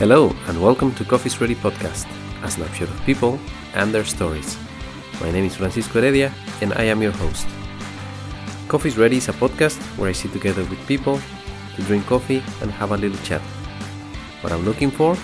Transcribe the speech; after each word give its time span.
Hello, 0.00 0.34
and 0.48 0.62
welcome 0.62 0.94
to 0.94 1.04
Coffee's 1.04 1.38
Ready 1.42 1.54
podcast, 1.54 2.08
a 2.42 2.50
snapshot 2.50 2.88
of 2.88 3.04
people 3.04 3.38
and 3.74 3.92
their 3.92 4.06
stories. 4.06 4.56
My 5.20 5.30
name 5.30 5.44
is 5.44 5.56
Francisco 5.56 6.00
Heredia, 6.00 6.32
and 6.62 6.72
I 6.72 6.84
am 6.84 7.02
your 7.02 7.12
host. 7.12 7.46
Coffee's 8.66 8.96
Ready 8.96 9.18
is 9.18 9.28
a 9.28 9.34
podcast 9.34 9.76
where 9.98 10.08
I 10.08 10.12
sit 10.12 10.32
together 10.32 10.64
with 10.64 10.86
people 10.86 11.20
to 11.76 11.82
drink 11.82 12.06
coffee 12.06 12.42
and 12.62 12.70
have 12.70 12.92
a 12.92 12.96
little 12.96 13.18
chat. 13.24 13.42
What 14.40 14.54
I'm 14.54 14.64
looking 14.64 14.90
for 14.90 15.18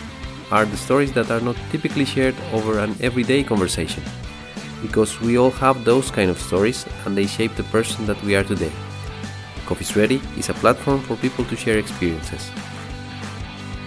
are 0.51 0.67
the 0.67 0.77
stories 0.77 1.15
that 1.15 1.31
are 1.31 1.41
not 1.41 1.57
typically 1.71 2.05
shared 2.05 2.35
over 2.53 2.79
an 2.79 2.97
everyday 3.01 3.45
conversation, 3.45 4.03
because 4.83 5.19
we 5.23 5.39
all 5.39 5.53
have 5.53 5.87
those 5.87 6.11
kind 6.11 6.31
of 6.31 6.39
stories 6.39 6.85
and 7.07 7.17
they 7.17 7.27
shape 7.27 7.55
the 7.57 7.65
person 7.73 8.05
that 8.05 8.23
we 8.25 8.37
are 8.37 8.45
today. 8.45 8.73
Coffee's 9.65 9.97
Ready 9.97 10.21
is 10.37 10.51
a 10.51 10.61
platform 10.61 11.01
for 11.01 11.17
people 11.17 11.47
to 11.47 11.57
share 11.57 11.79
experiences. 11.79 12.51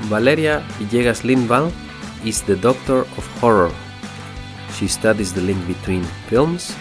Valeria 0.08 0.64
Villegas 0.80 1.24
Lindvall 1.24 1.72
is 2.26 2.42
the 2.42 2.56
doctor 2.56 3.00
of 3.00 3.28
horror. 3.40 3.72
She 4.74 4.88
studies 4.88 5.34
the 5.34 5.42
link 5.42 5.66
between 5.68 6.04
films, 6.30 6.76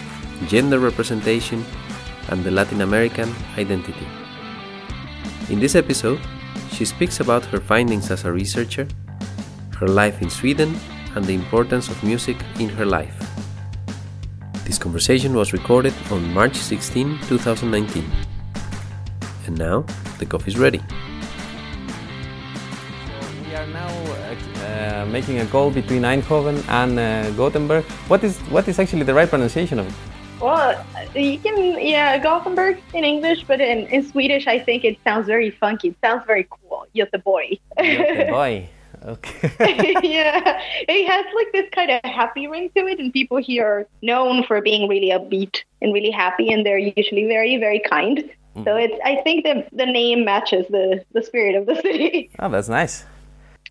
gender 0.47 0.79
representation, 0.79 1.65
and 2.29 2.43
the 2.43 2.51
Latin 2.51 2.81
American 2.81 3.33
identity. 3.57 4.07
In 5.49 5.59
this 5.59 5.75
episode, 5.75 6.19
she 6.71 6.85
speaks 6.85 7.19
about 7.19 7.43
her 7.45 7.59
findings 7.59 8.11
as 8.11 8.23
a 8.23 8.31
researcher, 8.31 8.87
her 9.77 9.87
life 9.87 10.21
in 10.21 10.29
Sweden, 10.29 10.77
and 11.15 11.25
the 11.25 11.33
importance 11.33 11.89
of 11.89 12.03
music 12.03 12.37
in 12.59 12.69
her 12.69 12.85
life. 12.85 13.15
This 14.63 14.77
conversation 14.77 15.33
was 15.33 15.51
recorded 15.51 15.93
on 16.11 16.33
March 16.33 16.55
16, 16.55 17.19
2019. 17.27 18.05
And 19.47 19.57
now, 19.57 19.85
the 20.19 20.25
coffee 20.25 20.51
is 20.51 20.59
ready. 20.59 20.81
Making 25.09 25.39
a 25.39 25.45
goal 25.45 25.71
between 25.71 26.03
Eindhoven 26.03 26.63
and 26.69 26.99
uh, 26.99 27.31
Gothenburg. 27.31 27.83
What 28.07 28.23
is 28.23 28.37
what 28.51 28.67
is 28.67 28.79
actually 28.79 29.03
the 29.03 29.13
right 29.13 29.29
pronunciation 29.29 29.79
of 29.79 29.87
it? 29.87 29.93
Well, 30.41 30.85
you 31.15 31.37
can, 31.37 31.85
yeah, 31.85 32.17
Gothenburg 32.17 32.79
in 32.93 33.03
English, 33.03 33.43
but 33.43 33.59
in, 33.59 33.87
in 33.87 34.07
Swedish, 34.07 34.47
I 34.47 34.57
think 34.57 34.85
it 34.85 34.97
sounds 35.03 35.27
very 35.27 35.51
funky. 35.51 35.89
It 35.89 35.97
sounds 36.01 36.23
very 36.25 36.47
cool. 36.49 36.85
the 36.93 37.01
Göteborg. 37.01 37.59
Göteborg. 37.77 38.67
Okay. 39.05 39.49
yeah, 40.03 40.59
it 40.89 41.07
has 41.07 41.25
like 41.33 41.51
this 41.53 41.69
kind 41.71 41.89
of 41.89 42.01
happy 42.03 42.47
ring 42.47 42.69
to 42.75 42.85
it, 42.85 42.99
and 42.99 43.13
people 43.13 43.37
here 43.37 43.65
are 43.65 43.87
known 44.01 44.43
for 44.43 44.59
being 44.61 44.89
really 44.89 45.09
upbeat 45.09 45.63
and 45.81 45.93
really 45.93 46.11
happy, 46.11 46.51
and 46.51 46.65
they're 46.65 46.77
usually 46.77 47.25
very, 47.25 47.55
very 47.55 47.79
kind. 47.79 48.29
So 48.65 48.75
it's, 48.75 48.93
I 49.05 49.21
think 49.23 49.45
the 49.45 49.65
the 49.71 49.85
name 49.85 50.25
matches 50.25 50.65
the 50.69 51.05
the 51.13 51.23
spirit 51.23 51.55
of 51.55 51.65
the 51.65 51.75
city. 51.75 52.29
Oh, 52.39 52.49
that's 52.49 52.67
nice. 52.67 53.05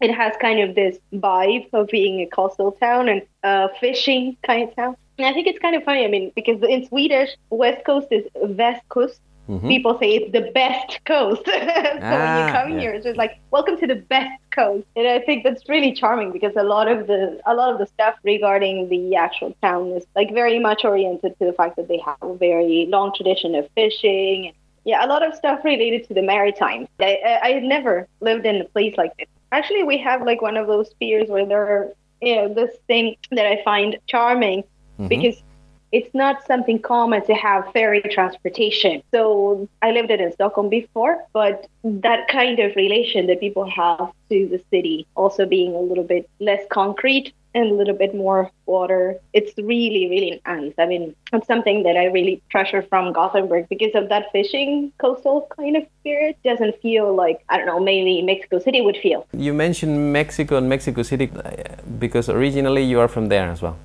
It 0.00 0.12
has 0.14 0.34
kind 0.40 0.60
of 0.60 0.74
this 0.74 0.98
vibe 1.14 1.68
of 1.72 1.88
being 1.88 2.20
a 2.20 2.26
coastal 2.26 2.72
town 2.72 3.08
and 3.08 3.22
a 3.42 3.68
fishing 3.80 4.36
kind 4.46 4.68
of 4.68 4.74
town. 4.76 4.96
And 5.18 5.26
I 5.26 5.32
think 5.32 5.46
it's 5.48 5.58
kind 5.58 5.74
of 5.76 5.82
funny. 5.84 6.04
I 6.04 6.08
mean, 6.08 6.32
because 6.34 6.62
in 6.62 6.86
Swedish, 6.86 7.30
West 7.50 7.84
Coast 7.84 8.08
is 8.10 8.24
Västkust. 8.36 9.18
People 9.66 9.98
say 9.98 10.10
it's 10.16 10.32
the 10.32 10.50
best 10.52 11.00
coast. 11.06 11.42
so 11.46 11.52
when 11.52 12.02
Ah, 12.02 12.36
you 12.36 12.52
come 12.52 12.72
yeah. 12.72 12.80
here, 12.80 12.90
it's 12.92 13.04
just 13.04 13.16
like, 13.16 13.38
welcome 13.50 13.78
to 13.78 13.86
the 13.86 13.94
best 13.96 14.40
coast. 14.50 14.86
And 14.94 15.06
I 15.06 15.20
think 15.20 15.42
that's 15.44 15.68
really 15.68 15.92
charming 15.92 16.32
because 16.32 16.52
a 16.56 16.62
lot 16.62 16.86
of 16.86 17.06
the 17.06 17.40
a 17.46 17.54
lot 17.54 17.72
of 17.72 17.78
the 17.78 17.86
stuff 17.86 18.14
regarding 18.24 18.88
the 18.90 19.16
actual 19.16 19.54
town 19.62 19.92
is 19.92 20.06
like 20.14 20.32
very 20.34 20.58
much 20.58 20.84
oriented 20.84 21.38
to 21.38 21.46
the 21.46 21.52
fact 21.54 21.76
that 21.76 21.88
they 21.88 21.98
have 21.98 22.18
a 22.22 22.34
very 22.34 22.86
long 22.90 23.12
tradition 23.14 23.54
of 23.54 23.68
fishing. 23.74 24.46
And, 24.48 24.54
yeah, 24.84 25.04
a 25.04 25.08
lot 25.08 25.26
of 25.26 25.34
stuff 25.34 25.64
related 25.64 26.06
to 26.08 26.14
the 26.14 26.22
maritime. 26.22 26.86
I, 27.00 27.18
I, 27.24 27.40
I 27.48 27.50
had 27.52 27.62
never 27.64 28.06
lived 28.20 28.44
in 28.46 28.60
a 28.60 28.64
place 28.64 28.94
like 28.98 29.16
this. 29.16 29.28
Actually, 29.52 29.82
we 29.82 29.98
have 29.98 30.22
like 30.22 30.42
one 30.42 30.56
of 30.56 30.66
those 30.66 30.92
piers 30.94 31.28
where 31.28 31.46
there 31.46 31.62
are, 31.62 31.92
you 32.20 32.36
know, 32.36 32.52
this 32.52 32.76
thing 32.86 33.16
that 33.30 33.46
I 33.46 33.62
find 33.62 33.98
charming 34.06 34.62
mm-hmm. 34.62 35.08
because 35.08 35.42
it's 35.90 36.12
not 36.14 36.46
something 36.46 36.78
common 36.78 37.24
to 37.24 37.34
have 37.34 37.72
ferry 37.72 38.02
transportation. 38.02 39.02
So 39.10 39.68
I 39.80 39.92
lived 39.92 40.10
it 40.10 40.20
in 40.20 40.32
Stockholm 40.32 40.68
before, 40.68 41.24
but 41.32 41.66
that 41.82 42.28
kind 42.28 42.58
of 42.58 42.76
relation 42.76 43.26
that 43.28 43.40
people 43.40 43.68
have 43.70 44.12
to 44.30 44.48
the 44.48 44.60
city 44.70 45.06
also 45.14 45.46
being 45.46 45.74
a 45.74 45.80
little 45.80 46.04
bit 46.04 46.28
less 46.40 46.60
concrete 46.70 47.32
and 47.54 47.70
a 47.70 47.74
little 47.74 47.94
bit 47.94 48.14
more 48.14 48.50
water. 48.66 49.16
It's 49.32 49.52
really, 49.56 50.08
really 50.08 50.40
nice. 50.46 50.74
I 50.78 50.86
mean, 50.86 51.14
it's 51.32 51.46
something 51.46 51.82
that 51.84 51.96
I 51.96 52.06
really 52.06 52.42
treasure 52.50 52.82
from 52.82 53.12
Gothenburg 53.12 53.68
because 53.68 53.94
of 53.94 54.08
that 54.08 54.26
fishing 54.32 54.92
coastal 54.98 55.48
kind 55.56 55.76
of 55.76 55.84
spirit. 56.00 56.36
Doesn't 56.44 56.80
feel 56.80 57.14
like, 57.14 57.44
I 57.48 57.56
don't 57.56 57.66
know, 57.66 57.80
maybe 57.80 58.22
Mexico 58.22 58.58
City 58.58 58.80
would 58.80 58.96
feel. 58.96 59.26
You 59.32 59.54
mentioned 59.54 60.12
Mexico 60.12 60.56
and 60.56 60.68
Mexico 60.68 61.02
City 61.02 61.30
uh, 61.34 61.50
because 61.98 62.28
originally 62.28 62.84
you 62.84 63.00
are 63.00 63.08
from 63.08 63.28
there 63.28 63.48
as 63.50 63.62
well. 63.62 63.76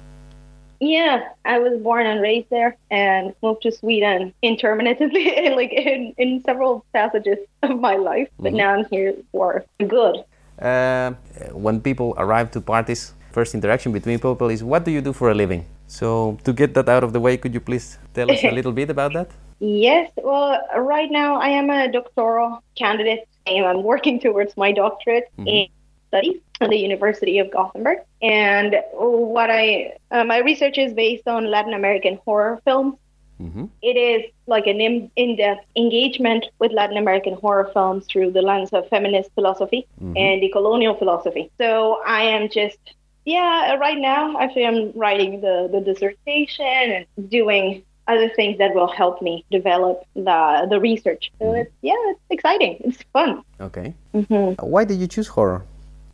Yeah, 0.80 1.30
I 1.46 1.60
was 1.60 1.80
born 1.82 2.06
and 2.06 2.22
raised 2.22 2.50
there 2.50 2.76
and 2.92 3.34
moved 3.42 3.62
to 3.62 3.72
Sweden 3.72 4.34
intermittently, 4.42 5.50
like 5.56 5.72
in, 5.72 6.14
in 6.18 6.44
several 6.44 6.86
passages 6.92 7.38
of 7.62 7.80
my 7.80 7.96
life. 7.96 8.28
But 8.38 8.54
now 8.54 8.74
I'm 8.74 8.86
here 8.86 9.14
for 9.32 9.64
good. 9.88 10.26
Uh, 10.60 11.12
when 11.52 11.80
people 11.80 12.14
arrive 12.18 12.52
to 12.52 12.62
parties, 12.62 13.14
first 13.34 13.54
interaction 13.56 13.92
between 13.92 14.18
people 14.20 14.50
is 14.50 14.64
what 14.64 14.86
do 14.86 14.92
you 14.92 15.02
do 15.02 15.12
for 15.20 15.28
a 15.32 15.34
living? 15.44 15.66
So 15.88 16.38
to 16.46 16.54
get 16.54 16.74
that 16.76 16.88
out 16.88 17.04
of 17.04 17.12
the 17.14 17.20
way, 17.20 17.34
could 17.38 17.54
you 17.54 17.60
please 17.70 17.98
tell 18.14 18.32
us 18.32 18.44
a 18.44 18.52
little 18.60 18.72
bit 18.72 18.90
about 18.90 19.14
that? 19.14 19.30
Yes, 19.60 20.12
well, 20.18 20.60
right 20.78 21.10
now 21.12 21.32
I 21.48 21.50
am 21.50 21.70
a 21.70 21.92
doctoral 21.92 22.64
candidate 22.76 23.28
and 23.48 23.66
I'm 23.66 23.82
working 23.84 24.20
towards 24.20 24.56
my 24.58 24.72
doctorate 24.72 25.28
in 25.46 25.68
studies 26.10 26.40
at 26.62 26.70
the 26.70 26.78
University 26.78 27.40
of 27.40 27.50
Gothenburg. 27.52 28.00
And 28.22 28.76
what 28.94 29.50
I, 29.50 29.94
uh, 30.12 30.24
my 30.24 30.40
research 30.40 30.78
is 30.78 30.94
based 30.94 31.28
on 31.28 31.50
Latin 31.50 31.74
American 31.74 32.20
horror 32.26 32.62
films. 32.66 32.96
Mhm. 33.42 33.70
It 33.82 33.98
is 33.98 34.22
like 34.48 34.68
an 34.68 34.80
in- 34.80 35.10
in-depth 35.16 35.66
engagement 35.76 36.46
with 36.60 36.72
Latin 36.72 36.98
American 36.98 37.34
horror 37.34 37.70
films 37.74 38.06
through 38.10 38.32
the 38.32 38.42
lens 38.42 38.70
of 38.78 38.88
feminist 38.90 39.30
philosophy 39.34 39.88
and 40.00 40.42
decolonial 40.44 40.98
philosophy. 41.00 41.50
So 41.58 42.00
I 42.06 42.22
am 42.36 42.48
just, 42.50 42.80
yeah, 43.26 43.76
right 43.76 43.98
now 43.98 44.40
actually 44.40 44.66
I'm 44.66 44.92
writing 44.96 45.42
the, 45.42 45.70
the 45.72 45.82
dissertation 45.82 46.66
and 46.66 47.30
doing 47.30 47.84
other 48.08 48.30
things 48.30 48.58
that 48.58 48.74
will 48.76 48.92
help 48.92 49.22
me 49.22 49.46
develop 49.50 50.04
the 50.14 50.68
the 50.70 50.80
research. 50.80 51.32
So 51.40 51.54
it's 51.54 51.72
yeah, 51.82 51.94
it's 52.12 52.20
exciting. 52.30 52.78
It's 52.82 53.02
fun. 53.14 53.44
Okay. 53.62 53.94
hmm 54.14 54.54
Why 54.60 54.84
did 54.84 55.00
you 55.00 55.08
choose 55.08 55.28
horror? 55.28 55.64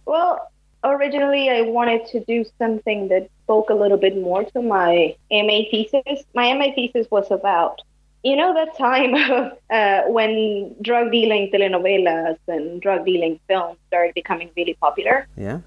Well, 0.06 0.40
originally 0.84 1.50
I 1.50 1.62
wanted 1.62 2.06
to 2.08 2.24
do 2.26 2.46
something 2.58 3.08
that 3.10 3.30
spoke 3.44 3.70
a 3.70 3.74
little 3.74 3.98
bit 3.98 4.16
more 4.18 4.44
to 4.44 4.62
my 4.62 5.16
MA 5.32 5.60
thesis. 5.72 6.24
My 6.36 6.54
MA 6.54 6.68
thesis 6.76 7.08
was 7.10 7.30
about, 7.32 7.82
you 8.24 8.36
know, 8.36 8.54
that 8.54 8.78
time 8.78 9.14
of 9.32 9.58
uh, 9.72 10.02
when 10.12 10.76
drug 10.82 11.12
dealing 11.12 11.50
telenovelas 11.52 12.38
and 12.48 12.82
drug 12.82 13.06
dealing 13.06 13.40
films 13.48 13.78
started 13.88 14.14
becoming 14.14 14.50
really 14.56 14.76
popular. 14.76 15.28
Yeah. 15.36 15.60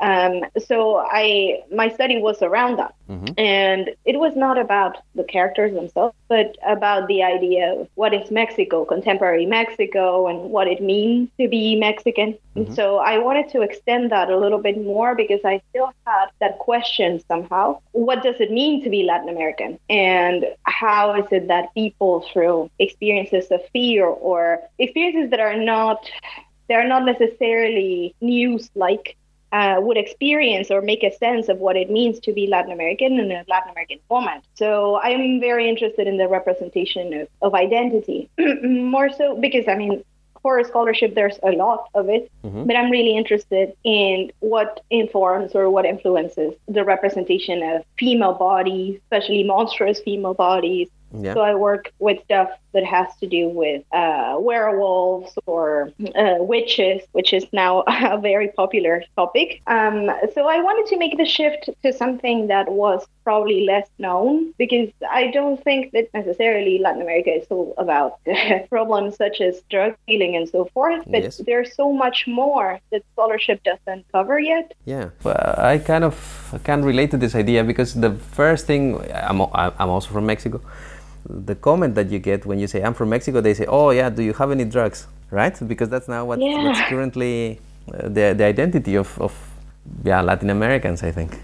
Um, 0.00 0.44
so 0.66 0.98
I 0.98 1.62
my 1.72 1.88
study 1.88 2.18
was 2.18 2.42
around 2.42 2.78
that, 2.78 2.94
and 3.36 3.90
it 4.04 4.18
was 4.18 4.36
not 4.36 4.58
about 4.58 4.98
the 5.14 5.24
characters 5.24 5.74
themselves, 5.74 6.14
but 6.28 6.56
about 6.66 7.08
the 7.08 7.22
idea 7.22 7.72
of 7.72 7.88
what 7.94 8.14
is 8.14 8.30
Mexico, 8.30 8.84
contemporary 8.84 9.46
Mexico, 9.46 10.28
and 10.28 10.50
what 10.50 10.68
it 10.68 10.82
means 10.82 11.30
to 11.40 11.48
be 11.48 11.76
Mexican. 11.76 12.36
And 12.54 12.74
so 12.74 12.98
I 12.98 13.18
wanted 13.18 13.48
to 13.50 13.62
extend 13.62 14.10
that 14.12 14.30
a 14.30 14.36
little 14.36 14.58
bit 14.58 14.82
more 14.82 15.14
because 15.14 15.40
I 15.44 15.60
still 15.70 15.92
had 16.06 16.26
that 16.40 16.58
question 16.58 17.20
somehow: 17.28 17.80
what 17.92 18.22
does 18.22 18.36
it 18.40 18.50
mean 18.50 18.82
to 18.84 18.90
be 18.90 19.02
Latin 19.02 19.28
American, 19.28 19.78
and 19.88 20.46
how 20.64 21.14
is 21.20 21.26
it 21.30 21.48
that 21.48 21.72
people 21.74 22.24
through 22.32 22.70
experiences 22.78 23.46
of 23.50 23.60
fear 23.72 24.06
or 24.06 24.60
experiences 24.78 25.30
that 25.30 25.40
are 25.40 25.56
not 25.56 26.08
they 26.68 26.74
are 26.74 26.86
not 26.86 27.04
necessarily 27.04 28.14
news 28.20 28.70
like 28.74 29.16
uh, 29.52 29.76
would 29.80 29.96
experience 29.96 30.70
or 30.70 30.82
make 30.82 31.02
a 31.02 31.12
sense 31.16 31.48
of 31.48 31.58
what 31.58 31.76
it 31.76 31.90
means 31.90 32.20
to 32.20 32.32
be 32.32 32.46
Latin 32.46 32.72
American 32.72 33.18
and 33.18 33.32
a 33.32 33.44
Latin 33.48 33.70
American 33.70 33.98
woman. 34.08 34.40
So 34.54 35.00
I'm 35.00 35.40
very 35.40 35.68
interested 35.68 36.06
in 36.06 36.16
the 36.16 36.28
representation 36.28 37.12
of, 37.14 37.28
of 37.42 37.54
identity, 37.54 38.28
more 38.62 39.10
so 39.10 39.36
because 39.36 39.66
I 39.68 39.76
mean, 39.76 40.04
horror 40.42 40.64
scholarship, 40.64 41.14
there's 41.14 41.38
a 41.42 41.52
lot 41.52 41.88
of 41.94 42.08
it, 42.08 42.30
but 42.42 42.76
I'm 42.76 42.90
really 42.90 43.16
interested 43.16 43.72
in 43.84 44.30
what 44.40 44.82
informs 44.90 45.54
or 45.54 45.68
what 45.68 45.84
influences 45.84 46.54
the 46.68 46.84
representation 46.84 47.62
of 47.62 47.84
female 47.98 48.34
bodies, 48.34 49.00
especially 49.04 49.42
monstrous 49.42 50.00
female 50.00 50.34
bodies. 50.34 50.88
Yeah. 51.12 51.34
So 51.34 51.40
I 51.40 51.54
work 51.54 51.92
with 51.98 52.22
stuff 52.24 52.50
that 52.78 52.86
has 52.86 53.08
to 53.16 53.26
do 53.26 53.48
with 53.48 53.82
uh, 53.92 54.36
werewolves 54.38 55.32
or 55.46 55.92
uh, 56.14 56.36
witches, 56.38 57.02
which 57.12 57.32
is 57.32 57.44
now 57.52 57.82
a 57.88 58.18
very 58.18 58.48
popular 58.48 59.02
topic. 59.16 59.60
Um, 59.66 60.10
so 60.34 60.46
I 60.46 60.58
wanted 60.60 60.86
to 60.90 60.96
make 60.96 61.16
the 61.18 61.24
shift 61.24 61.70
to 61.82 61.92
something 61.92 62.46
that 62.48 62.70
was 62.70 63.04
probably 63.24 63.66
less 63.66 63.88
known 63.98 64.54
because 64.58 64.90
I 65.10 65.30
don't 65.32 65.62
think 65.62 65.92
that 65.92 66.06
necessarily 66.14 66.78
Latin 66.78 67.02
America 67.02 67.32
is 67.40 67.46
all 67.50 67.74
about 67.78 68.20
problems 68.70 69.16
such 69.16 69.40
as 69.40 69.60
drug 69.68 69.96
dealing 70.06 70.36
and 70.36 70.48
so 70.48 70.66
forth, 70.72 71.02
but 71.14 71.22
yes. 71.24 71.42
there's 71.44 71.74
so 71.74 71.92
much 71.92 72.26
more 72.26 72.78
that 72.92 73.02
scholarship 73.12 73.58
doesn't 73.64 74.04
cover 74.12 74.38
yet. 74.38 74.72
Yeah, 74.84 75.10
well, 75.24 75.54
I 75.72 75.78
kind 75.78 76.04
of 76.04 76.14
can 76.64 76.84
relate 76.84 77.10
to 77.10 77.18
this 77.18 77.34
idea 77.34 77.64
because 77.64 77.94
the 77.94 78.12
first 78.40 78.66
thing 78.66 78.82
I'm, 79.12 79.40
I'm 79.52 79.90
also 79.90 80.08
from 80.10 80.26
Mexico 80.26 80.60
the 81.28 81.54
comment 81.54 81.94
that 81.94 82.10
you 82.10 82.18
get 82.18 82.46
when 82.46 82.58
you 82.58 82.66
say 82.66 82.82
I'm 82.82 82.94
from 82.94 83.10
Mexico, 83.10 83.40
they 83.40 83.54
say, 83.54 83.66
"Oh 83.66 83.90
yeah, 83.90 84.10
do 84.10 84.22
you 84.22 84.32
have 84.34 84.50
any 84.50 84.64
drugs?" 84.64 85.06
Right? 85.30 85.56
Because 85.66 85.88
that's 85.88 86.08
now 86.08 86.24
what, 86.24 86.40
yeah. 86.40 86.64
what's 86.64 86.80
currently 86.88 87.60
uh, 87.92 88.08
the 88.08 88.34
the 88.36 88.44
identity 88.44 88.94
of 88.96 89.18
of 89.20 89.34
yeah 90.04 90.20
Latin 90.22 90.50
Americans, 90.50 91.02
I 91.02 91.12
think. 91.12 91.38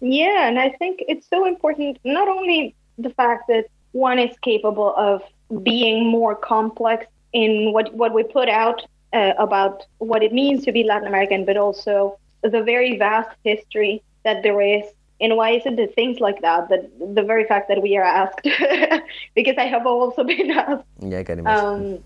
Yeah, 0.00 0.48
and 0.48 0.58
I 0.58 0.70
think 0.70 1.02
it's 1.08 1.26
so 1.28 1.44
important 1.44 1.98
not 2.04 2.28
only 2.28 2.74
the 2.98 3.10
fact 3.10 3.48
that 3.48 3.66
one 3.92 4.18
is 4.18 4.36
capable 4.42 4.94
of 4.96 5.22
being 5.62 6.06
more 6.06 6.36
complex 6.36 7.06
in 7.32 7.72
what 7.72 7.92
what 7.94 8.12
we 8.14 8.22
put 8.22 8.48
out 8.48 8.86
uh, 9.12 9.32
about 9.38 9.84
what 9.98 10.22
it 10.22 10.32
means 10.32 10.64
to 10.64 10.72
be 10.72 10.84
Latin 10.84 11.08
American, 11.08 11.44
but 11.44 11.56
also 11.56 12.18
the 12.42 12.62
very 12.62 12.96
vast 12.96 13.30
history 13.42 14.02
that 14.24 14.42
there 14.42 14.60
is 14.60 14.84
and 15.20 15.36
why 15.36 15.50
is 15.50 15.62
it 15.66 15.76
the 15.76 15.86
things 15.86 16.20
like 16.20 16.40
that 16.42 16.68
that 16.68 16.90
the 17.14 17.22
very 17.22 17.44
fact 17.44 17.68
that 17.68 17.82
we 17.82 17.96
are 17.96 18.02
asked 18.02 18.42
because 19.34 19.56
i 19.58 19.64
have 19.64 19.86
also 19.86 20.24
been 20.32 20.50
asked 20.50 20.84
yeah, 21.00 21.18
I 21.18 21.24
can 21.24 21.40
imagine. 21.40 21.94
Um, 21.94 22.04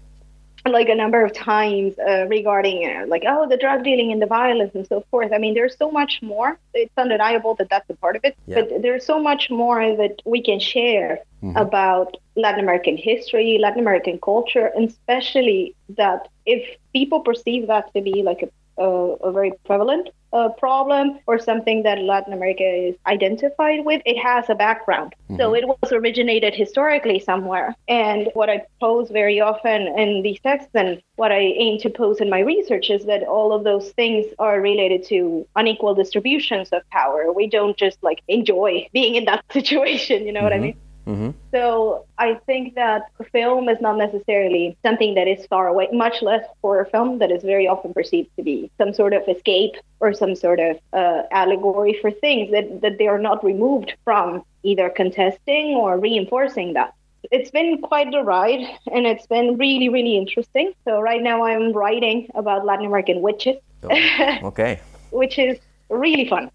like 0.65 0.89
a 0.89 0.95
number 0.95 1.25
of 1.25 1.33
times 1.33 1.99
uh, 1.99 2.25
regarding 2.29 2.89
uh, 2.89 3.05
like 3.09 3.25
oh 3.27 3.49
the 3.49 3.57
drug 3.57 3.83
dealing 3.83 4.13
and 4.13 4.23
the 4.23 4.27
violence 4.27 4.73
and 4.77 4.87
so 4.87 5.05
forth 5.11 5.33
i 5.33 5.39
mean 5.39 5.55
there's 5.55 5.77
so 5.77 5.91
much 5.91 6.21
more 6.23 6.57
it's 6.73 6.97
undeniable 6.97 7.55
that 7.57 7.69
that's 7.69 7.91
a 7.91 7.95
part 7.95 8.15
of 8.15 8.25
it 8.25 8.37
yeah. 8.47 8.61
but 8.61 8.83
there's 8.83 9.05
so 9.05 9.21
much 9.21 9.51
more 9.51 9.97
that 9.97 10.23
we 10.25 10.41
can 10.41 10.61
share 10.61 11.19
mm-hmm. 11.43 11.57
about 11.57 12.17
latin 12.37 12.61
american 12.61 12.97
history 12.97 13.59
latin 13.61 13.81
american 13.81 14.21
culture 14.21 14.71
and 14.77 14.89
especially 14.89 15.75
that 15.89 16.29
if 16.47 16.79
people 16.93 17.19
perceive 17.21 17.67
that 17.67 17.93
to 17.93 18.01
be 18.01 18.23
like 18.23 18.43
a 18.43 18.49
a, 18.79 18.85
a 18.85 19.33
very 19.33 19.53
prevalent 19.65 20.09
uh, 20.33 20.49
problem 20.51 21.19
or 21.27 21.39
something 21.39 21.83
that 21.83 21.99
Latin 21.99 22.33
America 22.33 22.65
is 22.65 22.97
identified 23.07 23.85
with, 23.85 24.03
it 24.05 24.19
has 24.19 24.49
a 24.49 24.55
background. 24.55 25.15
Mm-hmm. 25.25 25.37
So 25.37 25.55
it 25.55 25.67
was 25.67 25.93
originated 25.93 26.55
historically 26.55 27.19
somewhere. 27.19 27.75
And 27.89 28.29
what 28.35 28.49
I 28.49 28.65
pose 28.81 29.11
very 29.11 29.41
often 29.41 29.89
in 29.99 30.23
these 30.23 30.41
texts 30.41 30.71
and 30.75 31.03
what 31.17 31.33
I 31.33 31.41
aim 31.41 31.79
to 31.81 31.91
pose 31.91 32.21
in 32.21 32.31
my 32.31 32.41
research 32.41 32.91
is 32.91 33.05
that 33.07 33.23
all 33.23 33.53
of 33.53 33.65
those 33.65 33.91
things 33.93 34.27
are 34.39 34.61
related 34.61 35.05
to 35.09 35.47
unequal 35.57 35.95
distributions 35.95 36.71
of 36.71 36.89
power. 36.91 37.33
We 37.33 37.47
don't 37.47 37.77
just 37.77 38.03
like 38.03 38.23
enjoy 38.29 38.89
being 38.93 39.15
in 39.15 39.25
that 39.27 39.45
situation, 39.53 40.27
you 40.27 40.33
know 40.33 40.41
mm-hmm. 40.41 40.45
what 40.45 40.53
I 40.53 40.57
mm-hmm. 40.57 40.65
mean? 40.65 40.77
Mm-hmm. 41.07 41.31
So 41.51 42.07
I 42.19 42.35
think 42.47 42.75
that 42.75 43.11
film 43.33 43.69
is 43.69 43.81
not 43.81 43.97
necessarily 43.97 44.77
something 44.85 45.15
that 45.15 45.27
is 45.27 45.47
far 45.47 45.67
away, 45.69 45.89
much 45.93 46.23
less 46.23 46.45
horror 46.61 46.85
film 46.85 47.19
that 47.19 47.31
is 47.31 47.43
very 47.43 47.67
often 47.67 47.93
perceived 47.93 48.31
to 48.37 48.43
be 48.43 48.71
some 48.79 48.95
sort 48.95 49.13
of 49.13 49.23
escape 49.29 49.75
or 50.01 50.13
some 50.13 50.35
sort 50.35 50.61
of 50.61 50.79
uh, 50.93 51.23
allegory 51.31 51.99
for 52.01 52.11
things 52.11 52.51
that, 52.53 52.81
that 52.83 52.99
they 52.99 53.09
are 53.09 53.19
not 53.19 53.45
removed 53.45 53.95
from 54.05 54.45
either 54.63 54.89
contesting 54.91 55.75
or 55.75 55.99
reinforcing 55.99 56.75
that. 56.75 56.95
It's 57.31 57.51
been 57.51 57.81
quite 57.81 58.11
the 58.11 58.23
ride 58.23 58.61
and 58.93 59.07
it's 59.07 59.27
been 59.27 59.57
really, 59.57 59.89
really 59.89 60.17
interesting. 60.17 60.73
So 60.85 61.01
right 61.01 61.23
now 61.23 61.45
I'm 61.45 61.73
writing 61.73 62.29
about 62.35 62.65
Latin 62.65 62.87
American 62.87 63.23
witches. 63.23 63.57
Oh, 63.85 64.39
okay. 64.45 64.81
which 65.11 65.39
is 65.39 65.59
really 65.89 66.29
fun. 66.29 66.51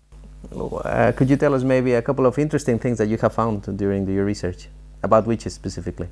Uh, 0.51 1.11
could 1.15 1.29
you 1.29 1.37
tell 1.37 1.53
us 1.53 1.63
maybe 1.63 1.93
a 1.93 2.01
couple 2.01 2.25
of 2.25 2.37
interesting 2.37 2.79
things 2.79 2.97
that 2.97 3.07
you 3.07 3.17
have 3.17 3.33
found 3.33 3.77
during 3.77 4.07
your 4.07 4.25
research 4.25 4.67
about 5.03 5.27
witches 5.27 5.53
specifically? 5.53 6.07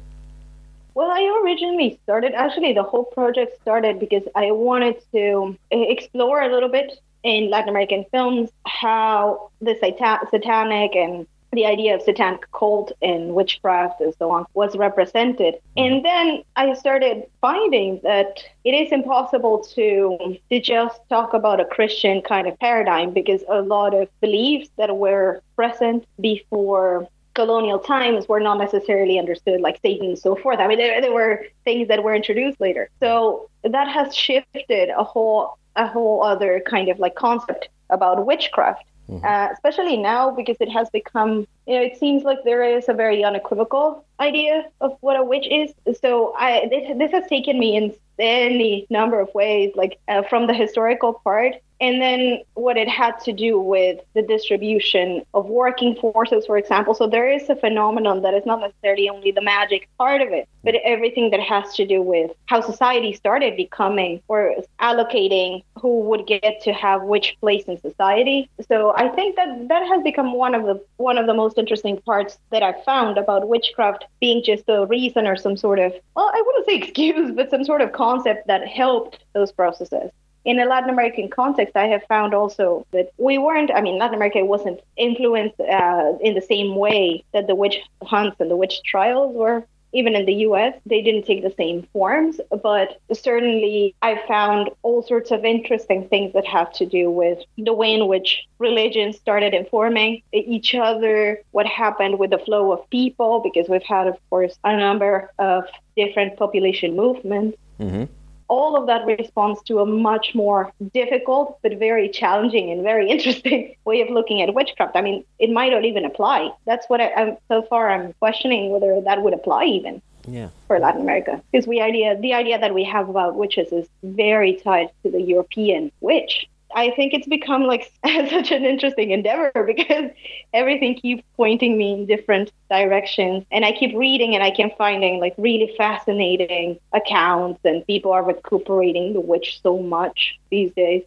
Well, 0.94 1.12
I 1.12 1.42
originally 1.44 2.00
started, 2.04 2.34
actually, 2.34 2.74
the 2.74 2.84
whole 2.84 3.04
project 3.04 3.62
started 3.62 4.00
because 4.00 4.24
I 4.34 4.52
wanted 4.52 4.96
to 5.12 5.58
explore 5.72 6.42
a 6.42 6.50
little 6.50 6.70
bit 6.70 6.92
in 7.24 7.50
Latin 7.50 7.70
American 7.70 8.06
films 8.12 8.50
how 8.66 9.50
the 9.60 9.76
satan- 9.82 10.20
satanic 10.30 10.96
and 10.96 11.28
the 11.56 11.66
idea 11.66 11.96
of 11.96 12.02
satanic 12.02 12.50
cult 12.52 12.92
and 13.02 13.34
witchcraft 13.34 14.02
and 14.02 14.14
so 14.20 14.32
on 14.32 14.46
was 14.54 14.76
represented. 14.76 15.56
Mm-hmm. 15.56 15.84
And 15.84 16.06
then 16.06 16.44
I 16.56 16.74
started 16.74 17.24
finding 17.42 18.00
that 18.04 18.44
it 18.64 18.72
is 18.72 18.92
impossible 18.92 19.60
to, 19.76 20.38
to 20.52 20.60
just 20.60 21.00
talk 21.10 21.34
about 21.34 21.60
a 21.60 21.66
Christian 21.66 22.22
kind 22.22 22.48
of 22.48 22.60
paradigm 22.60 23.12
because 23.12 23.44
a 23.50 23.62
lot 23.62 23.94
of 23.94 24.08
beliefs 24.22 24.70
that 24.78 24.96
were 24.96 25.42
present 25.56 26.06
before 26.20 27.08
colonial 27.34 27.80
times 27.80 28.28
were 28.28 28.40
not 28.40 28.58
necessarily 28.58 29.20
understood 29.20 29.62
like 29.62 29.80
Satan 29.82 30.08
and 30.08 30.20
so 30.20 30.36
forth. 30.36 30.60
I 30.60 30.68
mean, 30.68 30.78
there, 30.78 31.02
there 31.02 31.14
were 31.14 31.46
things 31.66 31.88
that 31.90 32.04
were 32.04 32.16
introduced 32.16 32.60
later. 32.62 32.90
So 33.02 33.50
that 33.64 33.88
has 33.88 34.16
shifted 34.16 34.90
a 34.90 35.04
whole 35.04 35.58
a 35.76 35.88
whole 35.88 36.24
other 36.24 36.62
kind 36.66 36.88
of 36.88 37.00
like 37.00 37.16
concept 37.16 37.68
about 37.90 38.26
witchcraft 38.26 38.86
Mm-hmm. 39.10 39.26
Uh, 39.26 39.50
especially 39.52 39.98
now 39.98 40.32
because 40.32 40.58
it 40.60 40.70
has 40.70 40.90
become, 40.90 41.48
you 41.68 41.76
know, 41.76 41.82
it 41.82 41.98
seems 41.98 42.24
like 42.24 42.44
there 42.44 42.64
is 42.64 42.90
a 42.90 42.94
very 42.94 43.24
unequivocal 43.24 44.05
idea 44.20 44.66
of 44.82 44.98
what 45.02 45.18
a 45.18 45.24
witch 45.24 45.48
is. 45.50 45.74
So 46.02 46.34
I 46.38 46.68
this, 46.70 46.98
this 46.98 47.12
has 47.12 47.28
taken 47.28 47.60
me 47.60 47.76
in 47.76 47.94
any 48.18 48.88
number 48.90 49.20
of 49.20 49.34
ways, 49.34 49.74
like 49.76 50.00
uh, 50.08 50.24
from 50.24 50.48
the 50.48 50.54
historical 50.54 51.14
part 51.14 51.56
and 51.82 52.02
then 52.02 52.42
what 52.54 52.78
it 52.78 52.88
had 52.88 53.20
to 53.20 53.34
do 53.34 53.60
with 53.60 54.00
the 54.14 54.22
distribution 54.22 55.24
of 55.34 55.48
working 55.48 55.96
forces, 55.96 56.46
for 56.46 56.58
example. 56.58 56.94
So 56.94 57.08
there 57.08 57.30
is 57.30 57.50
a 57.50 57.56
phenomenon 57.56 58.22
that 58.22 58.34
is 58.34 58.46
not 58.46 58.62
necessarily 58.62 59.10
only 59.10 59.32
the 59.32 59.42
magic 59.42 59.90
part 59.98 60.22
of 60.22 60.30
it, 60.32 60.48
but 60.64 60.76
everything 60.84 61.32
that 61.32 61.42
has 61.42 61.74
to 61.76 61.86
do 61.86 62.02
with 62.02 62.32
how 62.46 62.62
society 62.62 63.14
started 63.14 63.58
becoming 63.58 64.22
or 64.28 64.56
allocating 64.80 65.64
who 65.80 66.02
would 66.02 66.26
get 66.28 66.62
to 66.64 66.74
have 66.74 67.04
which 67.04 67.36
place 67.42 67.66
in 67.66 67.80
society. 67.82 68.50
So 68.68 68.94
I 68.96 69.10
think 69.10 69.36
that 69.36 69.68
that 69.68 69.86
has 69.88 70.02
become 70.02 70.34
one 70.34 70.56
of 70.56 70.66
the 70.66 70.82
one 70.98 71.18
of 71.18 71.28
the 71.28 71.34
most 71.34 71.58
interesting 71.58 71.98
parts 72.02 72.38
that 72.52 72.64
I've 72.64 72.84
found 72.84 73.18
about 73.18 73.48
witchcraft 73.48 74.05
being 74.20 74.44
just 74.44 74.64
a 74.68 74.86
reason 74.86 75.28
or 75.28 75.36
some 75.36 75.58
sort 75.58 75.80
of 75.80 75.94
well, 76.16 76.32
I 76.34 76.44
wouldn't 76.46 76.66
say 76.66 76.76
excuse, 76.84 77.32
but 77.32 77.50
some 77.50 77.64
sort 77.64 77.82
of 77.82 77.92
concept 77.92 78.48
that 78.48 78.68
helped 78.68 79.24
those 79.34 79.52
processes 79.52 80.12
in 80.46 80.60
a 80.60 80.66
Latin 80.66 80.92
American 80.92 81.28
context, 81.28 81.76
I 81.76 81.88
have 81.88 82.04
found 82.08 82.34
also 82.34 82.86
that 82.92 83.10
we 83.18 83.38
weren't, 83.40 83.72
I 83.72 83.82
mean, 83.82 83.98
Latin 83.98 84.16
America 84.16 84.46
wasn't 84.46 84.80
influenced 84.96 85.60
uh, 85.60 86.14
in 86.22 86.36
the 86.36 86.42
same 86.42 86.76
way 86.76 87.24
that 87.34 87.48
the 87.48 87.56
witch 87.56 87.80
hunts 88.04 88.38
and 88.40 88.50
the 88.50 88.56
witch 88.56 88.84
trials 88.84 89.36
were. 89.36 89.66
Even 89.96 90.14
in 90.14 90.26
the 90.26 90.34
US, 90.50 90.74
they 90.86 91.02
didn't 91.02 91.24
take 91.24 91.42
the 91.42 91.54
same 91.58 91.88
forms, 91.94 92.42
but 92.62 93.00
certainly 93.14 93.96
I 94.02 94.22
found 94.28 94.70
all 94.84 95.02
sorts 95.02 95.32
of 95.32 95.46
interesting 95.46 96.08
things 96.10 96.34
that 96.34 96.46
have 96.46 96.72
to 96.74 96.86
do 96.86 97.10
with 97.10 97.40
the 97.58 97.74
way 97.74 97.94
in 97.94 98.08
which 98.08 98.46
religions 98.60 99.16
started 99.16 99.54
informing 99.54 100.22
each 100.34 100.76
other, 100.76 101.42
what 101.52 101.66
happened 101.66 102.20
with 102.20 102.32
the 102.32 102.40
flow 102.40 102.74
of 102.74 102.90
people, 102.90 103.40
because 103.40 103.70
we've 103.70 103.84
had, 103.84 104.08
of 104.08 104.18
course, 104.30 104.60
a 104.66 104.76
number 104.76 105.32
of 105.40 105.64
different 105.96 106.36
population 106.38 106.96
movements. 106.96 107.58
Mm-hmm 107.80 108.06
all 108.48 108.76
of 108.76 108.88
that 108.88 109.06
responds 109.06 109.62
to 109.64 109.80
a 109.80 109.86
much 109.86 110.36
more 110.36 110.72
difficult 110.94 111.60
but 111.62 111.78
very 111.78 112.10
challenging 112.10 112.72
and 112.72 112.84
very 112.84 113.10
interesting 113.16 113.76
way 113.86 114.02
of 114.02 114.10
looking 114.10 114.42
at 114.42 114.54
witchcraft. 114.54 114.96
I 114.96 115.02
mean, 115.02 115.24
it 115.40 115.50
might 115.50 115.72
not 115.72 115.86
even 115.86 116.06
apply. 116.06 116.52
That's 116.66 116.88
what 116.90 117.02
I, 117.02 117.10
am 117.16 117.38
so 117.48 117.62
far 117.64 117.90
I'm 117.90 118.14
questioning 118.14 118.72
whether 118.72 119.00
that 119.02 119.22
would 119.22 119.34
apply 119.34 119.66
even. 119.66 120.02
Yeah. 120.28 120.50
For 120.66 120.80
Latin 120.80 121.02
America, 121.02 121.40
because 121.52 121.68
we 121.68 121.80
idea 121.80 122.20
the 122.20 122.34
idea 122.34 122.58
that 122.58 122.74
we 122.74 122.84
have 122.86 123.10
about 123.10 123.36
witches 123.36 123.72
is 123.72 123.88
very 124.02 124.56
tied 124.56 124.90
to 125.04 125.12
the 125.12 125.22
European 125.22 125.92
witch, 126.02 126.50
I 126.74 126.92
think 126.92 127.14
it's 127.14 127.28
become 127.28 127.64
like 127.64 127.92
such 128.06 128.52
an 128.52 128.66
interesting 128.66 129.12
endeavor 129.12 129.52
because 129.66 130.12
everything 130.54 130.96
keeps 130.96 131.24
pointing 131.38 131.78
me 131.78 131.94
in 131.94 132.06
different 132.06 132.52
directions. 132.70 133.46
And 133.52 133.64
I 133.66 133.72
keep 133.72 133.96
reading 133.96 134.36
and 134.36 134.44
I 134.44 134.52
keep 134.52 134.76
finding 134.78 135.20
like 135.20 135.36
really 135.38 135.74
fascinating 135.78 136.80
accounts, 136.94 137.60
and 137.64 137.86
people 137.86 138.12
are 138.12 138.24
recuperating 138.24 139.14
the 139.14 139.22
witch 139.22 139.60
so 139.62 139.80
much 139.80 140.40
these 140.50 140.72
days. 140.74 141.04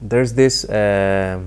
There's 0.00 0.34
this 0.34 0.64
uh, 0.64 1.40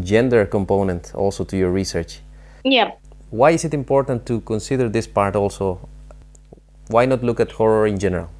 gender 0.00 0.44
component 0.46 1.14
also 1.14 1.44
to 1.44 1.56
your 1.56 1.70
research. 1.70 2.20
Yeah. 2.64 2.92
Why 3.30 3.50
is 3.50 3.64
it 3.64 3.74
important 3.74 4.26
to 4.26 4.40
consider 4.40 4.88
this 4.88 5.06
part 5.06 5.36
also? 5.36 5.88
Why 6.88 7.06
not 7.06 7.22
look 7.22 7.40
at 7.40 7.52
horror 7.52 7.86
in 7.86 7.98
general? 7.98 8.30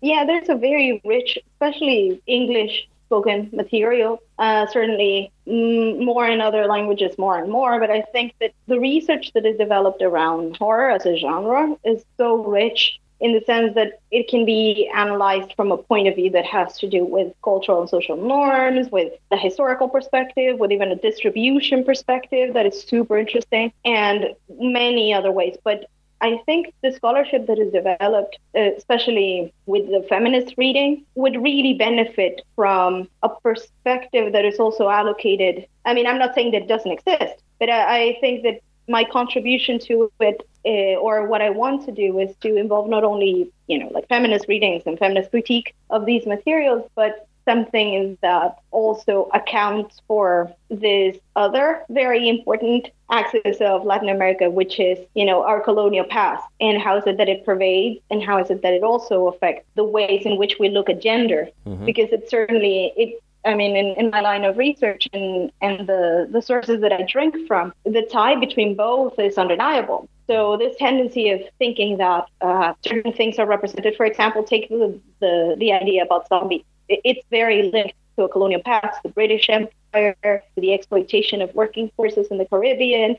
Yeah, 0.00 0.24
there's 0.24 0.48
a 0.48 0.54
very 0.54 1.00
rich, 1.04 1.38
especially 1.54 2.20
English 2.26 2.88
spoken 3.06 3.50
material. 3.52 4.20
Uh, 4.38 4.66
certainly, 4.66 5.32
mm, 5.46 6.04
more 6.04 6.28
in 6.28 6.40
other 6.40 6.66
languages, 6.66 7.16
more 7.18 7.38
and 7.38 7.50
more. 7.50 7.80
But 7.80 7.90
I 7.90 8.02
think 8.02 8.34
that 8.40 8.52
the 8.66 8.78
research 8.78 9.32
that 9.34 9.46
is 9.46 9.56
developed 9.56 10.02
around 10.02 10.56
horror 10.56 10.90
as 10.90 11.06
a 11.06 11.16
genre 11.16 11.76
is 11.84 12.04
so 12.18 12.44
rich 12.44 13.00
in 13.20 13.32
the 13.32 13.40
sense 13.46 13.74
that 13.74 14.00
it 14.10 14.28
can 14.28 14.44
be 14.44 14.90
analyzed 14.94 15.54
from 15.56 15.72
a 15.72 15.78
point 15.78 16.06
of 16.06 16.14
view 16.14 16.30
that 16.30 16.44
has 16.44 16.78
to 16.78 16.88
do 16.88 17.04
with 17.04 17.32
cultural 17.42 17.80
and 17.80 17.88
social 17.88 18.16
norms, 18.16 18.90
with 18.90 19.12
the 19.30 19.36
historical 19.38 19.88
perspective, 19.88 20.58
with 20.58 20.70
even 20.70 20.92
a 20.92 20.96
distribution 20.96 21.82
perspective 21.82 22.52
that 22.52 22.66
is 22.66 22.82
super 22.82 23.16
interesting, 23.16 23.72
and 23.84 24.34
many 24.60 25.14
other 25.14 25.32
ways. 25.32 25.56
But 25.64 25.88
I 26.26 26.38
think 26.46 26.74
the 26.82 26.92
scholarship 26.92 27.46
that 27.46 27.58
is 27.58 27.72
developed, 27.72 28.38
uh, 28.56 28.70
especially 28.76 29.52
with 29.66 29.84
the 29.94 30.04
feminist 30.08 30.54
reading, 30.58 31.04
would 31.14 31.36
really 31.40 31.74
benefit 31.74 32.42
from 32.56 33.08
a 33.22 33.28
perspective 33.28 34.32
that 34.32 34.44
is 34.44 34.58
also 34.58 34.88
allocated. 34.88 35.66
I 35.84 35.94
mean, 35.94 36.06
I'm 36.06 36.18
not 36.18 36.34
saying 36.34 36.50
that 36.52 36.62
it 36.62 36.68
doesn't 36.68 36.90
exist, 36.90 37.36
but 37.60 37.70
I, 37.70 38.18
think 38.20 38.42
that 38.42 38.60
my 38.88 39.04
contribution 39.04 39.78
to 39.88 40.10
it 40.20 40.38
uh, 40.64 40.98
or 41.06 41.26
what 41.28 41.42
I 41.42 41.50
want 41.50 41.84
to 41.86 41.92
do 41.92 42.18
is 42.18 42.34
to 42.44 42.56
involve 42.56 42.88
not 42.88 43.04
only, 43.04 43.52
you 43.68 43.78
know, 43.78 43.88
like 43.96 44.08
feminist 44.08 44.48
readings 44.48 44.82
and 44.86 44.98
feminist 44.98 45.30
critique 45.30 45.74
of 45.90 46.06
these 46.06 46.26
materials, 46.26 46.82
but 46.96 47.28
something 47.46 48.18
that 48.22 48.58
also 48.70 49.30
accounts 49.32 50.02
for 50.06 50.52
this 50.68 51.16
other 51.36 51.84
very 51.88 52.28
important 52.28 52.88
axis 53.10 53.58
of 53.60 53.84
Latin 53.84 54.08
America, 54.08 54.50
which 54.50 54.78
is, 54.80 54.98
you 55.14 55.24
know, 55.24 55.44
our 55.44 55.60
colonial 55.60 56.04
past 56.04 56.44
and 56.60 56.82
how 56.82 56.96
is 56.96 57.04
it 57.06 57.16
that 57.16 57.28
it 57.28 57.44
pervades 57.44 58.00
and 58.10 58.22
how 58.22 58.38
is 58.38 58.50
it 58.50 58.62
that 58.62 58.74
it 58.74 58.82
also 58.82 59.28
affects 59.28 59.64
the 59.76 59.84
ways 59.84 60.22
in 60.26 60.36
which 60.36 60.56
we 60.58 60.68
look 60.68 60.90
at 60.90 61.00
gender. 61.00 61.48
Mm-hmm. 61.66 61.84
Because 61.84 62.10
it 62.10 62.28
certainly, 62.28 62.92
it 62.96 63.22
I 63.44 63.54
mean, 63.54 63.76
in, 63.76 63.94
in 63.96 64.10
my 64.10 64.20
line 64.20 64.44
of 64.44 64.58
research 64.58 65.08
and, 65.12 65.52
and 65.62 65.86
the, 65.86 66.28
the 66.30 66.42
sources 66.42 66.80
that 66.80 66.92
I 66.92 67.02
drink 67.02 67.46
from, 67.46 67.72
the 67.84 68.02
tie 68.02 68.34
between 68.34 68.74
both 68.74 69.18
is 69.20 69.38
undeniable. 69.38 70.08
So 70.26 70.56
this 70.56 70.76
tendency 70.76 71.30
of 71.30 71.42
thinking 71.60 71.98
that 71.98 72.26
uh, 72.40 72.74
certain 72.84 73.12
things 73.12 73.38
are 73.38 73.46
represented, 73.46 73.94
for 73.96 74.04
example, 74.04 74.42
take 74.42 74.68
the, 74.68 74.98
the, 75.20 75.54
the 75.58 75.72
idea 75.72 76.02
about 76.02 76.26
zombies. 76.26 76.64
It's 76.88 77.24
very 77.30 77.70
linked 77.70 77.94
to 78.16 78.24
a 78.24 78.28
colonial 78.28 78.62
past, 78.62 79.02
the 79.02 79.08
British 79.10 79.48
Empire, 79.48 80.42
the 80.56 80.72
exploitation 80.72 81.42
of 81.42 81.54
working 81.54 81.90
forces 81.96 82.28
in 82.28 82.38
the 82.38 82.46
Caribbean. 82.46 83.16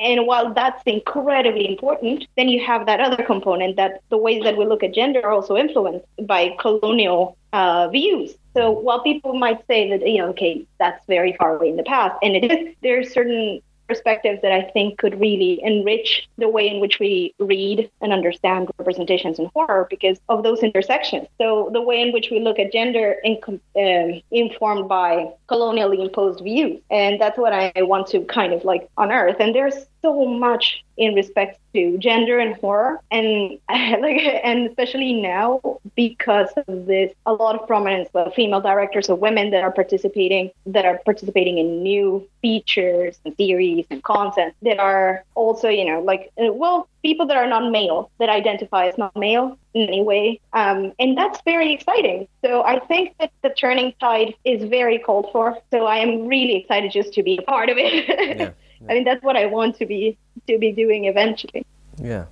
And 0.00 0.26
while 0.26 0.52
that's 0.52 0.82
incredibly 0.86 1.70
important, 1.70 2.26
then 2.36 2.48
you 2.48 2.64
have 2.64 2.86
that 2.86 2.98
other 3.00 3.22
component 3.22 3.76
that 3.76 4.02
the 4.10 4.18
ways 4.18 4.42
that 4.42 4.56
we 4.56 4.66
look 4.66 4.82
at 4.82 4.92
gender 4.92 5.24
are 5.24 5.32
also 5.32 5.56
influenced 5.56 6.06
by 6.26 6.56
colonial 6.58 7.36
uh, 7.52 7.88
views. 7.88 8.34
So 8.56 8.72
while 8.72 9.02
people 9.02 9.34
might 9.34 9.64
say 9.68 9.90
that, 9.90 10.06
you 10.08 10.18
know, 10.18 10.28
okay, 10.30 10.66
that's 10.78 11.04
very 11.06 11.34
far 11.38 11.56
away 11.56 11.68
in 11.68 11.76
the 11.76 11.84
past, 11.84 12.16
and 12.22 12.34
it 12.36 12.50
is, 12.50 12.74
there 12.82 12.98
are 12.98 13.04
certain 13.04 13.62
perspectives 13.86 14.40
that 14.42 14.52
I 14.52 14.62
think 14.72 14.98
could 14.98 15.20
really 15.20 15.60
enrich 15.62 16.28
the 16.38 16.48
way 16.48 16.68
in 16.68 16.80
which 16.80 16.98
we 16.98 17.34
read 17.38 17.90
and 18.00 18.12
understand 18.12 18.70
representations 18.78 19.38
in 19.38 19.50
horror 19.54 19.86
because 19.90 20.18
of 20.28 20.42
those 20.42 20.62
intersections. 20.62 21.26
So 21.38 21.70
the 21.72 21.82
way 21.82 22.00
in 22.00 22.12
which 22.12 22.30
we 22.30 22.40
look 22.40 22.58
at 22.58 22.72
gender 22.72 23.16
in, 23.24 23.38
um, 23.46 24.22
informed 24.30 24.88
by 24.88 25.32
colonially 25.48 26.00
imposed 26.00 26.42
views, 26.42 26.80
and 26.90 27.20
that's 27.20 27.38
what 27.38 27.52
I 27.52 27.72
want 27.76 28.06
to 28.08 28.20
kind 28.24 28.52
of 28.52 28.64
like 28.64 28.88
unearth. 28.96 29.36
And 29.40 29.54
there's 29.54 29.86
so 30.04 30.26
much 30.26 30.84
in 30.98 31.14
respect 31.14 31.58
to 31.72 31.96
gender 31.96 32.38
and 32.38 32.54
horror 32.56 33.00
and 33.10 33.58
like 33.70 34.20
and 34.44 34.68
especially 34.68 35.14
now 35.14 35.60
because 35.96 36.50
of 36.68 36.86
this 36.86 37.12
a 37.24 37.32
lot 37.32 37.58
of 37.58 37.66
prominence 37.66 38.10
of 38.14 38.34
female 38.34 38.60
directors 38.60 39.08
of 39.08 39.18
women 39.18 39.50
that 39.50 39.64
are 39.64 39.72
participating 39.72 40.50
that 40.66 40.84
are 40.84 41.00
participating 41.06 41.56
in 41.56 41.82
new 41.82 42.26
features 42.42 43.18
and 43.24 43.34
series 43.74 43.86
and 43.90 44.02
content 44.02 44.54
that 44.62 44.78
are 44.78 45.24
also 45.34 45.68
you 45.68 45.84
know 45.84 46.00
like 46.00 46.30
uh, 46.38 46.52
well 46.52 46.88
people 47.02 47.26
that 47.26 47.36
are 47.36 47.46
not 47.46 47.70
male 47.70 48.10
that 48.18 48.28
identify 48.28 48.86
as 48.86 48.96
not 48.98 49.14
male 49.16 49.58
in 49.74 49.88
any 49.88 50.02
way 50.02 50.40
um, 50.52 50.92
and 50.98 51.16
that's 51.16 51.40
very 51.44 51.72
exciting 51.72 52.26
so 52.44 52.62
i 52.64 52.78
think 52.78 53.14
that 53.18 53.30
the 53.42 53.50
turning 53.50 53.92
tide 54.00 54.34
is 54.44 54.64
very 54.64 54.98
called 54.98 55.26
for 55.32 55.58
so 55.70 55.86
i 55.86 55.98
am 55.98 56.26
really 56.26 56.56
excited 56.56 56.90
just 56.90 57.12
to 57.12 57.22
be 57.22 57.38
a 57.38 57.42
part 57.42 57.68
of 57.68 57.76
it 57.78 58.38
yeah. 58.38 58.50
I 58.90 58.94
mean, 58.94 59.04
that's 59.04 59.22
what 59.22 59.34
I 59.34 59.46
want 59.46 59.76
to 59.78 59.86
be 59.86 60.18
to 60.46 60.58
be 60.58 60.72
doing 60.72 61.06
eventually. 61.06 61.64
Yeah. 61.96 62.26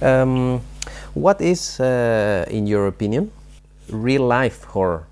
Um, 0.00 0.60
what 1.14 1.40
is, 1.40 1.80
uh, 1.80 2.44
in 2.48 2.68
your 2.68 2.86
opinion, 2.86 3.32
real 3.88 4.26
life 4.26 4.62
horror? 4.62 5.06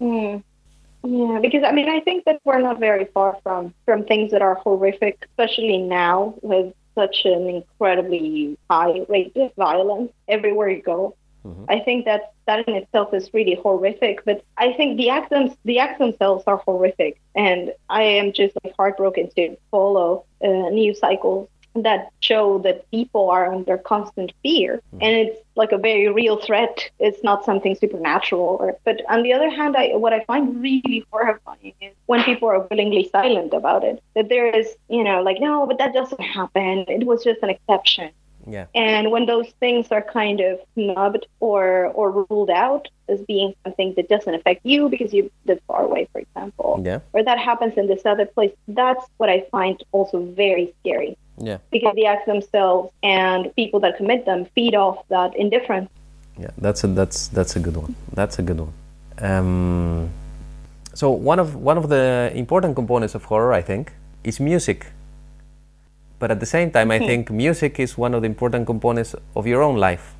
Mm. 0.00 0.42
Yeah, 1.04 1.40
because 1.42 1.64
I 1.64 1.72
mean, 1.72 1.88
I 1.88 2.00
think 2.00 2.24
that 2.26 2.40
we're 2.44 2.60
not 2.60 2.78
very 2.78 3.06
far 3.06 3.38
from 3.42 3.74
from 3.84 4.04
things 4.04 4.30
that 4.30 4.42
are 4.42 4.54
horrific, 4.54 5.26
especially 5.30 5.78
now 5.78 6.34
with 6.42 6.74
such 6.94 7.24
an 7.24 7.48
incredibly 7.48 8.56
high 8.70 9.04
rate 9.08 9.32
of 9.36 9.54
violence 9.56 10.12
everywhere 10.28 10.68
you 10.68 10.82
go. 10.82 11.16
Mm-hmm. 11.44 11.64
I 11.68 11.80
think 11.80 12.04
that 12.04 12.32
that 12.46 12.68
in 12.68 12.76
itself 12.76 13.12
is 13.14 13.34
really 13.34 13.56
horrific. 13.56 14.24
But 14.24 14.44
I 14.56 14.74
think 14.74 14.96
the 14.96 15.10
acts 15.10 15.56
the 15.64 15.78
acts 15.80 15.98
themselves 15.98 16.44
are 16.46 16.58
horrific, 16.58 17.20
and 17.34 17.72
I 17.88 18.02
am 18.02 18.32
just 18.32 18.56
like 18.62 18.74
heartbroken 18.76 19.30
to 19.36 19.56
follow 19.72 20.24
uh, 20.42 20.68
news 20.70 21.00
cycles 21.00 21.48
that 21.74 22.10
show 22.20 22.58
that 22.58 22.90
people 22.90 23.30
are 23.30 23.52
under 23.52 23.78
constant 23.78 24.32
fear 24.42 24.76
mm-hmm. 24.76 25.02
and 25.02 25.16
it's 25.16 25.38
like 25.54 25.72
a 25.72 25.78
very 25.78 26.08
real 26.08 26.36
threat 26.36 26.90
it's 26.98 27.22
not 27.22 27.44
something 27.44 27.74
supernatural 27.74 28.56
or, 28.60 28.76
but 28.84 29.00
on 29.08 29.22
the 29.22 29.32
other 29.32 29.50
hand 29.50 29.76
I, 29.76 29.96
what 29.96 30.12
i 30.12 30.24
find 30.24 30.60
really 30.60 31.06
horrifying 31.10 31.72
is 31.80 31.94
when 32.06 32.22
people 32.24 32.48
are 32.48 32.66
willingly 32.70 33.08
silent 33.10 33.54
about 33.54 33.84
it 33.84 34.02
that 34.14 34.28
there 34.28 34.48
is 34.48 34.68
you 34.88 35.04
know 35.04 35.22
like 35.22 35.40
no 35.40 35.66
but 35.66 35.78
that 35.78 35.92
doesn't 35.92 36.20
happen 36.20 36.84
it 36.88 37.06
was 37.06 37.24
just 37.24 37.42
an 37.42 37.50
exception 37.50 38.10
yeah. 38.46 38.66
And 38.74 39.10
when 39.10 39.26
those 39.26 39.48
things 39.60 39.88
are 39.90 40.02
kind 40.02 40.40
of 40.40 40.60
snubbed 40.74 41.26
or 41.40 41.86
or 41.94 42.26
ruled 42.28 42.50
out 42.50 42.88
as 43.08 43.20
being 43.22 43.54
something 43.64 43.94
that 43.96 44.08
doesn't 44.08 44.34
affect 44.34 44.64
you 44.64 44.88
because 44.88 45.12
you 45.12 45.30
live 45.46 45.60
far 45.66 45.82
away, 45.82 46.08
for 46.12 46.20
example, 46.20 46.80
yeah. 46.84 47.00
or 47.12 47.22
that 47.22 47.38
happens 47.38 47.74
in 47.76 47.86
this 47.86 48.02
other 48.04 48.26
place, 48.26 48.52
that's 48.68 49.04
what 49.18 49.28
I 49.28 49.46
find 49.50 49.82
also 49.92 50.24
very 50.24 50.74
scary. 50.80 51.16
Yeah. 51.42 51.58
Because 51.72 51.94
the 51.96 52.06
acts 52.06 52.24
themselves 52.26 52.92
and 53.02 53.54
people 53.56 53.80
that 53.80 53.96
commit 53.96 54.24
them 54.24 54.46
feed 54.54 54.76
off 54.76 54.98
that 55.08 55.34
indifference. 55.34 55.90
Yeah, 56.38 56.50
that's 56.56 56.84
a 56.84 56.86
that's 56.86 57.28
that's 57.28 57.56
a 57.56 57.60
good 57.60 57.76
one. 57.76 57.94
That's 58.14 58.38
a 58.38 58.42
good 58.42 58.60
one. 58.60 58.72
Um, 59.18 60.10
so 60.94 61.10
one 61.10 61.40
of 61.40 61.56
one 61.56 61.76
of 61.76 61.88
the 61.88 62.30
important 62.34 62.76
components 62.76 63.14
of 63.14 63.24
horror, 63.24 63.52
I 63.52 63.60
think, 63.60 63.92
is 64.22 64.38
music. 64.38 64.86
But 66.20 66.30
at 66.30 66.38
the 66.38 66.46
same 66.46 66.70
time, 66.70 66.92
I 66.92 66.98
hmm. 66.98 67.06
think 67.06 67.30
music 67.30 67.80
is 67.80 67.98
one 67.98 68.14
of 68.14 68.22
the 68.22 68.26
important 68.26 68.66
components 68.66 69.16
of 69.34 69.46
your 69.46 69.62
own 69.62 69.76
life. 69.76 70.14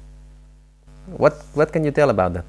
What 1.07 1.35
what 1.55 1.73
can 1.73 1.85
you 1.85 1.93
tell 1.93 2.11
about 2.11 2.35
that? 2.35 2.45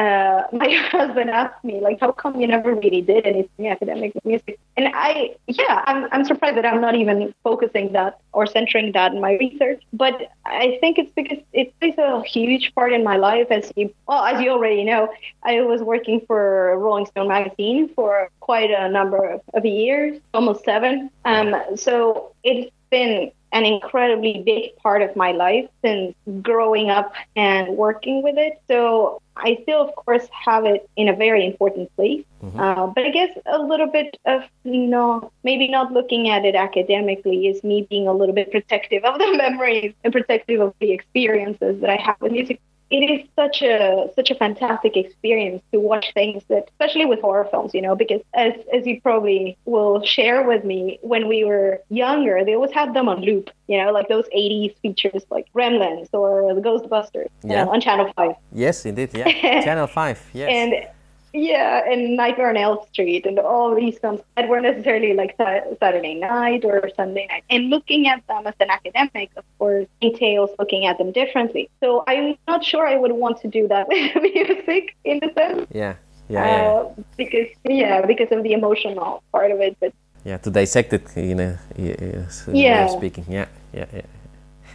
Uh, 0.00 0.46
my 0.52 0.70
husband 0.90 1.30
asked 1.30 1.62
me, 1.62 1.80
like, 1.80 2.00
how 2.00 2.12
come 2.12 2.40
you 2.40 2.46
never 2.46 2.74
really 2.74 3.02
did 3.02 3.26
anything 3.26 3.68
academic 3.68 4.12
music? 4.24 4.58
And 4.76 4.88
I, 4.94 5.36
yeah, 5.46 5.84
I'm, 5.86 6.08
I'm 6.12 6.24
surprised 6.24 6.56
that 6.56 6.64
I'm 6.64 6.80
not 6.80 6.94
even 6.94 7.34
focusing 7.44 7.92
that 7.92 8.18
or 8.32 8.46
centering 8.46 8.92
that 8.92 9.12
in 9.12 9.20
my 9.20 9.34
research. 9.34 9.82
But 9.92 10.14
I 10.46 10.78
think 10.80 10.98
it's 10.98 11.12
because 11.14 11.38
it 11.52 11.78
plays 11.78 11.98
a 11.98 12.22
huge 12.22 12.74
part 12.74 12.92
in 12.92 13.04
my 13.04 13.16
life. 13.16 13.48
As 13.50 13.70
you, 13.76 13.92
well, 14.06 14.24
as 14.24 14.40
you 14.40 14.50
already 14.50 14.84
know, 14.84 15.12
I 15.42 15.60
was 15.60 15.82
working 15.82 16.22
for 16.26 16.78
Rolling 16.78 17.06
Stone 17.06 17.28
magazine 17.28 17.90
for 17.94 18.30
quite 18.40 18.70
a 18.70 18.88
number 18.88 19.22
of, 19.34 19.40
of 19.52 19.64
years, 19.66 20.18
almost 20.32 20.64
seven. 20.64 21.10
Um, 21.24 21.54
so 21.76 22.32
it's 22.42 22.70
been 22.90 23.32
an 23.52 23.64
incredibly 23.64 24.42
big 24.44 24.76
part 24.76 25.02
of 25.02 25.14
my 25.16 25.32
life 25.32 25.68
since 25.84 26.14
growing 26.42 26.90
up 26.90 27.12
and 27.36 27.76
working 27.76 28.22
with 28.22 28.36
it. 28.38 28.60
So 28.68 29.20
I 29.36 29.58
still, 29.62 29.82
of 29.82 29.94
course, 29.96 30.26
have 30.44 30.64
it 30.64 30.88
in 30.96 31.08
a 31.08 31.16
very 31.16 31.44
important 31.46 31.94
place. 31.96 32.24
Mm-hmm. 32.42 32.60
Uh, 32.60 32.86
but 32.88 33.04
I 33.04 33.10
guess 33.10 33.30
a 33.46 33.58
little 33.58 33.86
bit 33.86 34.16
of, 34.24 34.42
you 34.64 34.86
know, 34.86 35.32
maybe 35.42 35.68
not 35.68 35.92
looking 35.92 36.28
at 36.28 36.44
it 36.44 36.54
academically 36.54 37.48
is 37.48 37.62
me 37.64 37.86
being 37.90 38.06
a 38.06 38.12
little 38.12 38.34
bit 38.34 38.50
protective 38.50 39.04
of 39.04 39.18
the 39.18 39.32
memories 39.36 39.94
and 40.04 40.12
protective 40.12 40.60
of 40.60 40.74
the 40.80 40.92
experiences 40.92 41.80
that 41.80 41.90
I 41.90 41.96
have 41.96 42.16
with 42.20 42.32
music 42.32 42.60
it 42.90 43.10
is 43.10 43.26
such 43.36 43.62
a 43.62 44.10
such 44.16 44.30
a 44.30 44.34
fantastic 44.34 44.96
experience 44.96 45.62
to 45.72 45.78
watch 45.78 46.12
things 46.12 46.42
that 46.48 46.68
especially 46.70 47.06
with 47.06 47.20
horror 47.20 47.46
films 47.50 47.72
you 47.72 47.80
know 47.80 47.94
because 47.94 48.20
as 48.34 48.52
as 48.74 48.86
you 48.86 49.00
probably 49.00 49.56
will 49.64 50.04
share 50.04 50.46
with 50.46 50.64
me 50.64 50.98
when 51.02 51.28
we 51.28 51.44
were 51.44 51.80
younger 51.88 52.44
they 52.44 52.54
always 52.54 52.72
had 52.72 52.92
them 52.94 53.08
on 53.08 53.20
loop 53.20 53.50
you 53.68 53.78
know 53.78 53.92
like 53.92 54.08
those 54.08 54.26
80s 54.36 54.76
features 54.80 55.22
like 55.30 55.46
gremlins 55.54 56.08
or 56.12 56.52
the 56.54 56.60
ghostbusters 56.60 57.28
yeah. 57.44 57.66
on 57.66 57.80
channel 57.80 58.12
5 58.16 58.34
yes 58.52 58.84
indeed 58.84 59.10
yeah. 59.14 59.30
Channel 59.64 59.86
5 59.86 60.30
yes. 60.32 60.48
And 60.50 60.88
yeah, 61.32 61.82
and 61.90 62.16
Nightmare 62.16 62.50
on 62.50 62.56
Elm 62.56 62.78
Street 62.92 63.26
and 63.26 63.38
all 63.38 63.74
these 63.74 63.98
films 63.98 64.20
that 64.36 64.48
were 64.48 64.60
necessarily 64.60 65.14
like 65.14 65.36
Saturday 65.36 66.14
night 66.14 66.64
or 66.64 66.90
Sunday 66.96 67.26
night. 67.28 67.44
And 67.50 67.70
looking 67.70 68.08
at 68.08 68.26
them 68.26 68.46
as 68.46 68.54
an 68.60 68.70
academic, 68.70 69.30
of 69.36 69.44
course, 69.58 69.86
entails 70.00 70.50
looking 70.58 70.86
at 70.86 70.98
them 70.98 71.12
differently. 71.12 71.70
So 71.80 72.04
I'm 72.06 72.36
not 72.48 72.64
sure 72.64 72.86
I 72.86 72.96
would 72.96 73.12
want 73.12 73.40
to 73.42 73.48
do 73.48 73.68
that 73.68 73.88
with 73.88 74.14
music 74.22 74.96
in 75.04 75.20
a 75.22 75.32
sense. 75.32 75.66
Yeah. 75.72 75.94
Yeah, 76.28 76.46
yeah, 76.46 76.68
uh, 76.68 76.94
because 77.16 77.48
yeah, 77.64 78.06
because 78.06 78.30
of 78.30 78.44
the 78.44 78.52
emotional 78.52 79.20
part 79.32 79.50
of 79.50 79.58
it. 79.60 79.76
But 79.80 79.92
yeah, 80.24 80.36
to 80.38 80.48
dissect 80.48 80.92
it, 80.92 81.02
you 81.16 81.34
know, 81.34 81.58
yes, 81.76 82.48
Yeah. 82.52 82.86
speaking. 82.86 83.24
Yeah, 83.28 83.46
yeah, 83.72 83.86
yeah. 83.92 84.02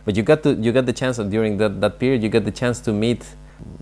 But 0.03 0.17
you 0.17 0.23
got 0.23 0.43
to 0.43 0.53
you 0.53 0.73
got 0.73 0.85
the 0.85 0.91
chance 0.91 1.17
of, 1.17 1.29
during 1.31 1.55
that, 1.57 1.79
that 1.79 1.97
period. 1.97 2.23
You 2.23 2.29
got 2.29 2.43
the 2.43 2.51
chance 2.51 2.81
to 2.81 2.91
meet 2.91 3.23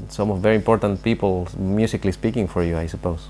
some 0.10 0.32
of 0.32 0.40
very 0.40 0.56
important 0.56 1.04
people, 1.04 1.48
musically 1.58 2.12
speaking, 2.12 2.48
for 2.48 2.64
you, 2.64 2.78
I 2.78 2.88
suppose. 2.88 3.28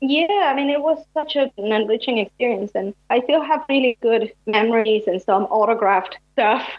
yeah, 0.00 0.50
I 0.50 0.54
mean, 0.54 0.70
it 0.70 0.82
was 0.82 0.98
such 1.14 1.36
an 1.36 1.50
enriching 1.56 2.18
experience, 2.18 2.72
and 2.74 2.94
I 3.10 3.20
still 3.20 3.42
have 3.42 3.64
really 3.68 3.96
good 4.02 4.32
memories 4.46 5.04
and 5.06 5.20
some 5.22 5.44
autographed 5.44 6.18
stuff. 6.32 6.68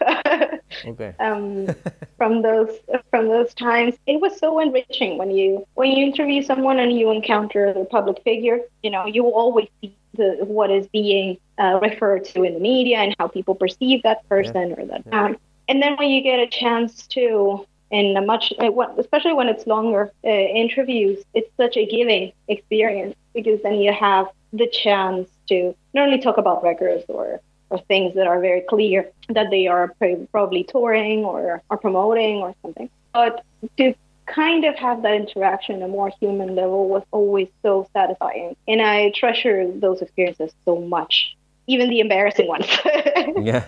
Okay. 0.84 1.14
um, 1.20 1.68
from 2.18 2.42
those 2.42 2.70
from 3.10 3.28
those 3.28 3.54
times. 3.54 3.94
It 4.06 4.20
was 4.20 4.38
so 4.38 4.58
enriching 4.58 5.16
when 5.16 5.30
you 5.30 5.66
when 5.74 5.90
you 5.92 6.04
interview 6.04 6.42
someone 6.42 6.78
and 6.78 6.92
you 6.92 7.10
encounter 7.10 7.66
a 7.66 7.84
public 7.84 8.22
figure. 8.24 8.60
You 8.82 8.90
know, 8.90 9.06
you 9.06 9.26
always 9.26 9.68
see 9.80 9.96
the 10.14 10.38
what 10.40 10.70
is 10.70 10.86
being 10.88 11.38
uh, 11.58 11.78
referred 11.80 12.24
to 12.26 12.42
in 12.42 12.54
the 12.54 12.60
media 12.60 12.98
and 12.98 13.14
how 13.18 13.28
people 13.28 13.54
perceive 13.54 14.02
that 14.02 14.28
person 14.28 14.74
or 14.76 14.84
that 14.86 15.10
town. 15.10 15.36
And 15.68 15.82
then 15.82 15.96
when 15.96 16.10
you 16.10 16.22
get 16.22 16.38
a 16.38 16.46
chance 16.46 17.06
to 17.08 17.66
in 17.90 18.16
a 18.16 18.20
much, 18.20 18.52
especially 18.98 19.32
when 19.32 19.48
it's 19.48 19.66
longer 19.66 20.10
uh, 20.24 20.28
interviews, 20.28 21.22
it's 21.34 21.50
such 21.56 21.76
a 21.76 21.86
giving 21.86 22.32
experience 22.48 23.14
because 23.34 23.62
then 23.62 23.74
you 23.74 23.92
have 23.92 24.26
the 24.52 24.66
chance 24.66 25.28
to 25.48 25.74
not 25.94 26.06
only 26.06 26.18
talk 26.18 26.38
about 26.38 26.62
records 26.62 27.04
or 27.08 27.40
or 27.70 27.78
things 27.88 28.14
that 28.14 28.26
are 28.26 28.40
very 28.40 28.60
clear 28.60 29.10
that 29.28 29.50
they 29.50 29.66
are 29.66 29.92
probably 30.30 30.62
touring 30.64 31.24
or 31.24 31.62
are 31.68 31.76
promoting 31.76 32.36
or 32.36 32.54
something. 32.62 32.88
But 33.12 33.44
to 33.78 33.92
kind 34.26 34.64
of 34.64 34.76
have 34.76 35.02
that 35.02 35.14
interaction 35.14 35.82
a 35.82 35.88
more 35.88 36.12
human 36.20 36.54
level 36.54 36.88
was 36.88 37.02
always 37.10 37.48
so 37.62 37.88
satisfying. 37.92 38.56
And 38.68 38.82
I 38.82 39.10
treasure 39.14 39.70
those 39.70 40.00
experiences 40.00 40.52
so 40.64 40.80
much, 40.80 41.36
even 41.66 41.90
the 41.90 42.00
embarrassing 42.00 42.46
ones. 42.46 42.66
yeah. 43.40 43.64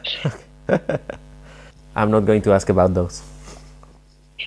I'm 1.96 2.10
not 2.10 2.20
going 2.26 2.42
to 2.42 2.52
ask 2.52 2.68
about 2.68 2.94
those. 2.94 3.22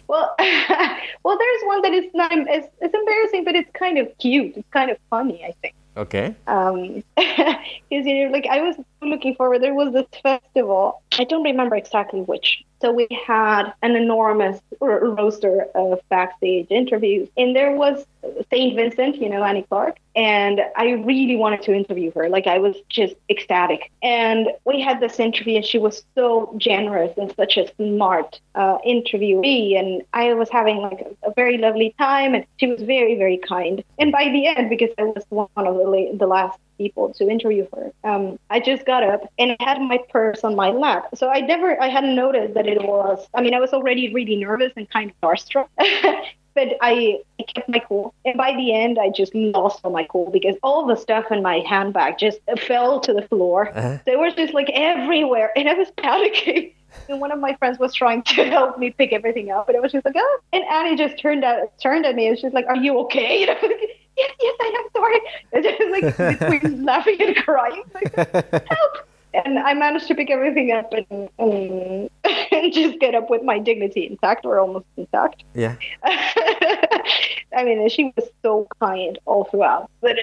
Well, 0.07 0.36
well, 0.39 1.38
there's 1.38 1.62
one 1.63 1.81
that 1.81 1.93
is 1.93 2.05
not 2.13 2.31
it's, 2.33 2.67
it's 2.81 2.93
embarrassing, 2.93 3.43
but 3.43 3.55
it's 3.55 3.69
kind 3.74 3.98
of 3.98 4.07
cute. 4.17 4.57
It's 4.57 4.69
kind 4.71 4.91
of 4.91 4.98
funny, 5.10 5.43
I 5.43 5.53
think. 5.62 5.75
Okay. 5.98 6.33
um 6.48 7.03
because 7.17 7.65
you 7.89 8.24
know 8.25 8.31
like 8.31 8.48
i 8.50 8.62
was 8.62 8.77
looking 9.01 9.36
forward 9.36 9.62
there 9.62 9.74
was 9.74 9.91
this 9.91 10.05
festival 10.24 11.01
i 11.19 11.25
don't 11.25 11.43
remember 11.43 11.75
exactly 11.75 12.21
which 12.21 12.63
so 12.79 12.93
we 12.93 13.07
had 13.27 13.74
an 13.81 13.98
enormous 13.98 14.62
r- 14.79 15.05
roster 15.05 15.63
of 15.75 16.00
backstage 16.10 16.67
interviews 16.69 17.27
and 17.36 17.53
there 17.53 17.75
was 17.75 18.05
saint 18.50 18.75
vincent 18.77 19.17
you 19.17 19.27
know 19.27 19.43
annie 19.43 19.63
clark 19.63 19.98
and 20.15 20.62
i 20.75 20.91
really 20.91 21.36
wanted 21.36 21.62
to 21.62 21.74
interview 21.74 22.12
her 22.12 22.30
like 22.30 22.48
i 22.48 22.58
was 22.58 22.75
just 22.89 23.15
ecstatic 23.30 23.91
and 24.03 24.48
we 24.65 24.82
had 24.82 25.00
this 25.00 25.20
interview 25.20 25.56
and 25.56 25.65
she 25.65 25.77
was 25.77 26.03
so 26.15 26.53
generous 26.58 27.15
and 27.18 27.34
such 27.36 27.58
a 27.58 27.72
smart 27.75 28.39
uh, 28.56 28.77
interviewee 28.86 29.77
and 29.77 30.01
i 30.13 30.34
was 30.34 30.50
having 30.50 30.77
like 30.77 31.06
a, 31.24 31.32
very 31.36 31.58
lovely 31.58 31.96
time 31.98 32.34
and 32.36 32.46
she 32.58 32.68
was 32.68 32.82
very 32.82 33.15
very 33.18 33.38
kind 33.38 33.84
and 34.00 34.12
by 34.12 34.25
the 34.25 34.48
end 34.48 34.70
because 34.70 34.89
i 34.98 35.03
was 35.03 35.24
one 35.30 35.48
of 35.56 35.75
the, 35.75 35.84
la- 35.84 36.13
the 36.18 36.27
last 36.27 36.60
people 36.82 37.13
to 37.13 37.30
interview 37.30 37.68
her. 37.74 37.91
Um, 38.03 38.39
I 38.50 38.60
just 38.60 38.86
got 38.86 39.03
up 39.03 39.22
and 39.38 39.51
I 39.51 39.63
had 39.63 39.80
my 39.80 40.00
purse 40.10 40.44
on 40.44 40.56
my 40.56 40.70
lap. 40.70 41.10
So 41.13 41.30
I 41.30 41.39
never, 41.41 41.80
I 41.80 41.89
hadn't 41.89 42.15
noticed 42.15 42.56
that 42.56 42.68
it 42.68 42.82
was, 42.82 43.27
I 43.36 43.41
mean, 43.41 43.53
I 43.53 43.60
was 43.60 43.72
already 43.72 44.12
really 44.13 44.36
nervous 44.36 44.74
and 44.75 44.89
kind 44.89 45.12
of 45.12 45.15
starstruck. 45.22 45.68
but 46.53 46.70
I, 46.81 47.20
I 47.39 47.43
kept 47.43 47.70
my 47.70 47.79
cool. 47.79 48.13
And 48.25 48.38
by 48.38 48.55
the 48.55 48.74
end, 48.74 49.00
I 49.00 49.10
just 49.10 49.34
lost 49.34 49.81
all 49.84 49.91
my 49.91 50.03
cool 50.03 50.29
because 50.29 50.55
all 50.63 50.86
the 50.86 50.96
stuff 50.96 51.31
in 51.31 51.41
my 51.41 51.60
handbag 51.60 52.17
just 52.17 52.39
fell 52.67 53.00
to 53.01 53.13
the 53.13 53.22
floor. 53.24 53.70
Uh-huh. 53.70 53.98
They 54.05 54.15
were 54.15 54.31
just 54.31 54.53
like 54.53 54.70
everywhere. 54.74 55.51
And 55.55 55.70
I 55.70 55.74
was 55.74 55.89
panicking. 55.98 56.74
And 57.08 57.22
one 57.22 57.31
of 57.31 57.39
my 57.39 57.55
friends 57.55 57.79
was 57.79 57.93
trying 57.93 58.24
to 58.24 58.43
help 58.46 58.77
me 58.77 58.91
pick 58.91 59.13
everything 59.13 59.50
up, 59.50 59.70
and 59.70 59.77
I 59.77 59.79
was 59.79 59.93
just 59.93 60.05
like, 60.05 60.15
"Oh!" 60.17 60.39
And 60.51 60.63
Annie 60.65 60.98
just 60.98 61.17
turned 61.17 61.43
out, 61.43 61.72
turned 61.79 62.05
at 62.05 62.15
me, 62.15 62.27
and 62.27 62.38
she's 62.38 62.51
like, 62.51 62.65
"Are 62.67 62.75
you 62.75 63.00
okay?" 63.00 63.43
And 63.43 63.51
I 63.51 63.53
was 63.53 63.63
like, 63.63 63.89
"Yes, 64.17 64.31
yes, 64.41 64.55
I 64.60 64.84
am 64.84 64.89
sorry." 64.93 65.20
And 65.53 65.63
just 65.63 66.17
like 66.20 66.39
between 66.62 66.84
laughing 66.84 67.15
and 67.21 67.36
crying, 67.38 67.84
like, 67.93 68.13
"Help!" 68.13 69.08
And 69.34 69.60
I 69.60 69.74
managed 69.74 70.08
to 70.08 70.15
pick 70.15 70.30
everything 70.30 70.72
up 70.72 70.91
and, 70.94 71.30
and, 71.39 72.10
and 72.52 72.74
just 72.74 73.00
get 73.00 73.15
up 73.15 73.30
with 73.30 73.44
my 73.44 73.60
dignity 73.60 74.08
intact, 74.08 74.46
or 74.46 74.60
almost 74.60 74.86
intact. 74.98 75.44
Yeah. 75.54 75.76
I 76.04 77.63
mean, 77.63 77.88
she 77.89 78.13
was 78.15 78.30
so 78.44 78.67
kind 78.82 79.17
all 79.26 79.46
throughout, 79.46 79.89
but 80.02 80.17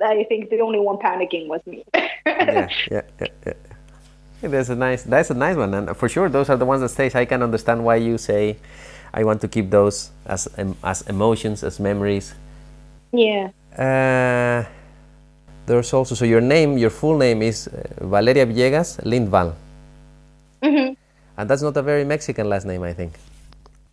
I 0.00 0.24
think 0.24 0.50
the 0.50 0.60
only 0.60 0.80
one 0.80 0.96
panicking 0.96 1.48
was 1.48 1.60
me. 1.66 1.84
yeah, 1.94 2.68
yeah, 2.90 3.02
yeah, 3.20 3.28
yeah. 3.46 3.52
That's 4.40 4.68
a 4.68 4.76
nice. 4.76 5.02
That's 5.02 5.30
a 5.30 5.34
nice 5.34 5.56
one, 5.56 5.74
and 5.74 5.96
for 5.96 6.08
sure, 6.08 6.28
those 6.28 6.48
are 6.48 6.56
the 6.56 6.64
ones 6.66 6.80
that 6.82 6.90
stays. 6.90 7.14
I 7.16 7.24
can 7.24 7.42
understand 7.42 7.84
why 7.84 7.96
you 7.96 8.18
say, 8.18 8.56
"I 9.12 9.24
want 9.24 9.40
to 9.40 9.48
keep 9.48 9.70
those 9.70 10.10
as 10.26 10.46
as 10.84 11.02
emotions, 11.02 11.64
as 11.64 11.80
memories." 11.80 12.34
yeah. 13.12 13.50
Uh, 13.76 14.64
there's 15.68 15.92
also 15.92 16.14
so 16.14 16.24
your 16.24 16.40
name, 16.40 16.78
your 16.78 16.90
full 16.90 17.16
name 17.18 17.42
is 17.42 17.68
uh, 17.68 17.82
Valeria 18.06 18.46
Villegas 18.46 18.98
Lindvall, 19.04 19.54
hmm 20.62 20.92
and 21.38 21.48
that's 21.48 21.62
not 21.62 21.76
a 21.76 21.82
very 21.82 22.04
Mexican 22.04 22.48
last 22.48 22.66
name, 22.66 22.82
I 22.82 22.92
think. 22.92 23.12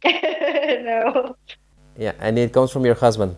no. 0.83 1.35
Yeah, 1.97 2.13
and 2.19 2.37
it 2.39 2.51
comes 2.53 2.71
from 2.71 2.85
your 2.85 2.95
husband. 2.95 3.35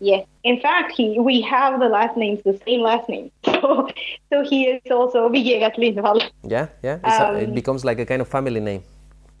Yes. 0.00 0.26
In 0.44 0.60
fact, 0.60 0.92
he 0.92 1.18
we 1.18 1.40
have 1.42 1.80
the 1.80 1.88
last 1.88 2.16
names, 2.16 2.40
the 2.44 2.58
same 2.66 2.80
last 2.82 3.08
name. 3.08 3.30
So, 3.46 3.88
so 4.30 4.42
he 4.44 4.64
is 4.66 4.82
also 4.90 5.28
Villegas 5.30 5.76
Lindvall. 5.78 6.20
Yeah, 6.44 6.68
yeah. 6.82 6.98
It's 7.04 7.20
a, 7.20 7.32
it 7.42 7.48
Um, 7.48 7.54
becomes 7.54 7.84
like 7.84 7.98
a 7.98 8.06
kind 8.06 8.20
of 8.20 8.28
family 8.28 8.60
name. 8.60 8.82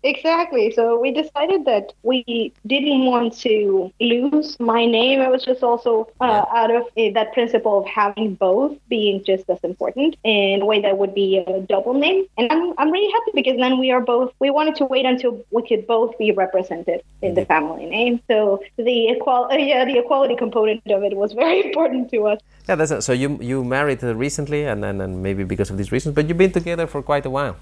Exactly. 0.06 0.70
So 0.70 0.82
we 1.00 1.10
decided 1.10 1.64
that 1.64 1.92
we 2.04 2.52
didn't 2.66 3.04
want 3.06 3.36
to 3.40 3.92
lose 4.00 4.58
my 4.60 4.86
name. 4.86 5.20
It 5.20 5.30
was 5.30 5.44
just 5.44 5.62
also 5.64 5.92
uh, 6.20 6.26
Yeah. 6.26 6.60
out 6.60 6.70
of 6.78 6.82
uh, 6.96 7.10
that 7.18 7.28
principle 7.36 7.74
of 7.80 7.86
having 7.86 8.34
both 8.34 8.72
being 8.88 9.24
just 9.24 9.44
as 9.50 9.58
important 9.64 10.16
in 10.22 10.62
a 10.62 10.66
way 10.70 10.78
that 10.80 10.96
would 11.00 11.14
be 11.14 11.38
a 11.38 11.60
double 11.74 11.94
name. 11.94 12.20
And 12.38 12.46
I'm, 12.52 12.72
I'm 12.78 12.90
really 12.96 13.10
happy 13.16 13.32
because 13.34 13.56
then 13.64 13.78
we 13.78 13.90
are 13.90 14.00
both, 14.14 14.32
we 14.38 14.50
wanted 14.50 14.76
to 14.76 14.84
wait 14.84 15.04
until 15.06 15.32
we 15.50 15.62
could 15.68 15.86
both 15.86 16.16
be 16.18 16.30
represented 16.30 17.02
in 17.22 17.34
the 17.34 17.44
family 17.44 17.86
name. 17.86 18.20
So 18.30 18.60
the 18.76 18.96
equal, 19.12 19.48
uh, 19.50 19.56
yeah, 19.72 19.84
the 19.84 19.98
equality 19.98 20.36
component 20.36 20.80
of 20.96 21.02
it 21.02 21.16
was 21.16 21.32
very 21.32 21.58
important 21.66 22.10
to 22.12 22.18
us. 22.28 22.40
Yeah, 22.68 22.76
that's 22.76 22.90
a, 22.90 23.02
so 23.02 23.12
you 23.12 23.38
you 23.40 23.62
married 23.64 24.02
recently, 24.02 24.64
and, 24.70 24.84
and 24.84 25.00
and 25.00 25.22
maybe 25.22 25.42
because 25.44 25.70
of 25.70 25.76
these 25.78 25.90
reasons, 25.92 26.14
but 26.16 26.26
you've 26.28 26.38
been 26.44 26.52
together 26.60 26.86
for 26.86 27.00
quite 27.02 27.24
a 27.24 27.30
while, 27.30 27.56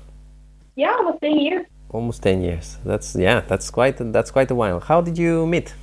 Yeah, 0.77 0.97
almost 0.99 1.23
a 1.23 1.29
year. 1.29 1.67
Almost 1.95 2.23
ten 2.23 2.43
years. 2.43 2.79
That's 2.85 3.15
yeah, 3.15 3.41
that's 3.41 3.71
quite 3.71 3.97
that's 4.13 4.31
quite 4.31 4.51
a 4.51 4.55
while. 4.55 4.81
How 4.81 5.01
did 5.01 5.17
you 5.17 5.47
meet? 5.47 5.75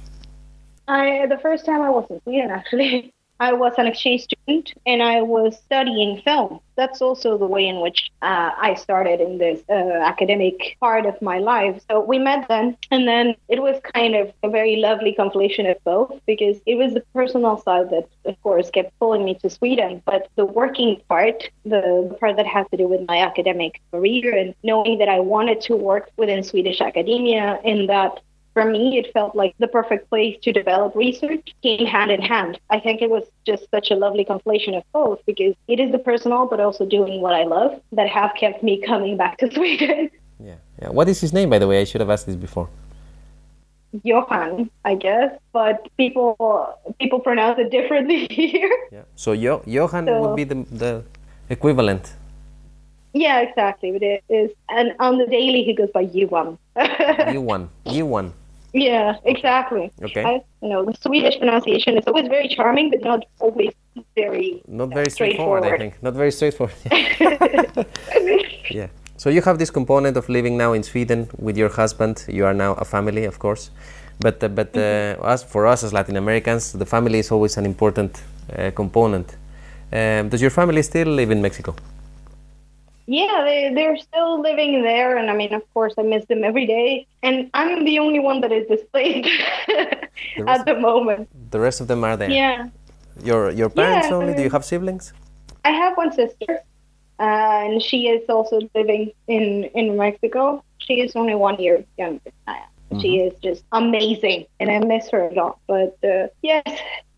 I 0.88 1.26
the 1.28 1.40
first 1.42 1.66
time 1.66 1.82
I 1.82 1.90
was 1.90 2.06
in 2.10 2.22
Sweden 2.24 2.52
actually. 2.52 3.14
I 3.42 3.54
was 3.54 3.74
an 3.80 3.88
exchange 3.88 4.26
student 4.26 4.72
and 4.86 5.02
I 5.02 5.24
was 5.24 5.58
studying 5.58 6.22
film. 6.22 6.60
That's 6.76 7.02
also 7.02 7.40
the 7.40 7.48
way 7.48 7.68
in 7.68 7.82
which 7.82 8.12
uh, 8.22 8.52
I 8.56 8.76
started 8.76 9.20
in 9.20 9.40
this 9.40 9.64
uh, 9.68 9.74
academic 9.74 10.78
part 10.80 11.08
of 11.08 11.20
my 11.24 11.40
life. 11.40 11.82
So 11.90 12.02
we 12.02 12.20
met 12.20 12.48
then, 12.50 12.78
and 12.92 13.08
then 13.08 13.34
it 13.50 13.60
was 13.60 13.82
kind 13.96 14.14
of 14.16 14.32
a 14.44 14.50
very 14.50 14.76
lovely 14.76 15.16
conflation 15.18 15.70
of 15.72 15.84
both 15.84 16.22
because 16.28 16.58
it 16.68 16.76
was 16.76 16.94
the 16.94 17.04
personal 17.16 17.58
side 17.58 17.90
that, 17.90 18.08
of 18.26 18.40
course, 18.44 18.70
kept 18.70 18.98
pulling 19.00 19.26
me 19.26 19.34
to 19.42 19.50
Sweden, 19.50 20.04
but 20.06 20.28
the 20.36 20.46
working 20.46 21.02
part, 21.10 21.50
the 21.66 22.16
part 22.20 22.36
that 22.36 22.46
has 22.46 22.68
to 22.70 22.78
do 22.78 22.88
with 22.88 23.08
my 23.08 23.18
academic 23.18 23.82
career 23.92 24.38
and 24.38 24.54
knowing 24.62 25.00
that 25.00 25.10
I 25.10 25.20
wanted 25.20 25.62
to 25.62 25.76
work 25.76 26.12
within 26.16 26.44
Swedish 26.44 26.80
academia 26.80 27.60
and 27.66 27.90
that 27.90 28.22
for 28.54 28.66
me, 28.66 28.98
it 28.98 29.12
felt 29.14 29.36
like 29.36 29.56
the 29.60 29.68
perfect 29.68 30.10
place 30.10 30.38
to 30.44 30.52
develop 30.52 30.96
research 30.96 31.56
came 31.64 31.86
hand 31.86 32.12
in 32.12 32.22
hand. 32.22 32.60
I 32.70 32.80
think 32.80 33.02
it 33.02 33.10
was 33.10 33.24
just 33.46 33.64
such 33.72 33.92
a 33.92 33.96
lovely 33.96 34.26
conflation 34.26 34.76
of 34.78 34.84
both 34.92 35.20
because 35.26 35.56
it 35.68 35.80
is 35.80 35.92
the 35.92 36.00
personal, 36.00 36.46
but 36.48 36.60
also 36.60 36.86
doing 36.86 37.22
what 37.22 37.34
I 37.34 37.44
love 37.44 37.80
that 37.94 38.10
have 38.10 38.32
kept 38.38 38.62
me 38.64 38.82
coming 38.82 39.16
back 39.18 39.38
to 39.40 39.52
Sweden. 39.56 40.10
Yeah, 40.44 40.56
yeah. 40.82 40.90
What 40.90 41.08
is 41.08 41.22
his 41.22 41.32
name, 41.34 41.50
by 41.50 41.60
the 41.60 41.68
way? 41.68 41.80
I 41.82 41.86
should 41.86 42.02
have 42.02 42.10
asked 42.10 42.26
this 42.26 42.36
before. 42.36 42.68
Johan, 44.04 44.70
I 44.86 44.96
guess, 44.96 45.32
but 45.52 45.88
people 45.98 46.36
people 47.00 47.20
pronounce 47.20 47.60
it 47.60 47.72
differently 47.72 48.26
here. 48.32 48.72
Yeah. 48.92 49.04
So 49.16 49.36
jo- 49.36 49.64
Johan 49.66 50.06
So- 50.08 50.22
would 50.22 50.36
be 50.36 50.46
the 50.46 50.64
the 50.72 51.04
equivalent. 51.50 52.14
yeah, 53.14 53.42
exactly. 53.42 53.92
But 53.92 54.04
it 54.04 54.24
is, 54.30 54.50
and 54.70 54.94
on 55.00 55.18
the 55.18 55.28
daily 55.28 55.64
he 55.64 55.74
goes 55.74 55.90
by 55.94 56.02
Johan. 56.02 56.58
You 57.32 57.42
won. 57.42 58.34
Yeah, 58.74 59.18
exactly. 59.26 59.92
Okay. 60.02 60.24
I, 60.24 60.42
you 60.62 60.70
know, 60.70 60.86
the 60.86 60.94
Swedish 60.94 61.38
pronunciation 61.38 61.98
is 61.98 62.06
always 62.08 62.28
very 62.28 62.48
charming, 62.48 62.90
but 62.90 63.02
not 63.02 63.26
always 63.40 63.74
very 64.16 64.62
Not 64.68 64.90
very 64.90 65.10
straightforward, 65.10 65.66
I 65.66 65.78
think. 65.78 66.02
Not 66.02 66.14
very 66.14 66.32
straightforward. 66.32 66.76
yeah. 68.72 68.88
So 69.18 69.30
you 69.30 69.42
have 69.42 69.60
this 69.60 69.70
component 69.70 70.18
of 70.18 70.30
living 70.30 70.58
now 70.58 70.74
in 70.74 70.84
Sweden 70.84 71.30
with 71.38 71.58
your 71.58 71.70
husband. 71.70 72.26
You 72.28 72.46
are 72.46 72.54
now 72.54 72.74
a 72.74 72.86
family, 72.86 73.26
of 73.26 73.40
course. 73.40 73.72
But 74.20 74.44
uh, 74.44 74.48
but 74.48 74.76
uh, 74.78 75.18
us 75.22 75.44
for 75.44 75.68
us 75.68 75.84
as 75.84 75.92
Latin 75.94 76.16
Americans, 76.16 76.74
the 76.74 76.86
family 76.86 77.20
is 77.20 77.32
always 77.32 77.58
an 77.58 77.66
important 77.66 78.22
uh, 78.58 78.72
component. 78.72 79.36
Um, 79.92 80.30
does 80.30 80.42
your 80.42 80.52
family 80.52 80.82
still 80.84 81.08
live 81.08 81.32
in 81.32 81.42
Mexico? 81.42 81.76
Yeah, 83.06 83.42
they, 83.44 83.74
they're 83.74 83.98
still 83.98 84.42
living 84.42 84.84
there. 84.84 85.18
And 85.18 85.30
I 85.30 85.36
mean, 85.36 85.54
of 85.54 85.64
course, 85.74 85.94
I 85.98 86.04
miss 86.04 86.26
them 86.26 86.44
every 86.52 86.66
day. 86.66 87.08
And 87.24 87.50
I'm 87.54 87.86
the 87.86 88.00
only 88.00 88.20
one 88.20 88.42
that 88.42 88.52
is 88.52 88.68
displaced 88.68 89.30
at 90.48 90.66
the 90.66 90.76
moment. 90.80 91.30
The 91.52 91.60
rest 91.60 91.82
of 91.82 91.88
them 91.88 92.04
are 92.04 92.18
there. 92.18 92.30
Yeah. 92.30 92.70
Your 93.24 93.52
your 93.52 93.70
parents 93.70 94.08
Yeah, 94.10 94.16
only? 94.16 94.34
Do 94.34 94.42
you 94.42 94.50
have 94.50 94.66
siblings? 94.66 95.14
I 95.64 95.72
have 95.72 95.96
one 95.96 96.12
sister, 96.12 96.62
uh, 97.20 97.66
and 97.66 97.82
she 97.82 98.08
is 98.08 98.28
also 98.30 98.62
living 98.74 99.12
in, 99.28 99.66
in 99.76 99.96
Mexico. 99.98 100.64
She 100.80 101.02
is 101.02 101.16
only 101.16 101.36
one 101.36 101.60
year 101.60 101.84
younger 101.98 102.22
than 102.24 102.34
I 102.48 102.58
am. 102.58 103.00
She 103.00 103.20
is 103.20 103.34
just 103.42 103.64
amazing, 103.72 104.48
and 104.60 104.70
I 104.70 104.80
miss 104.80 105.10
her 105.12 105.28
a 105.28 105.34
lot. 105.34 105.60
But 105.68 105.98
uh, 106.04 106.28
yes, 106.42 106.64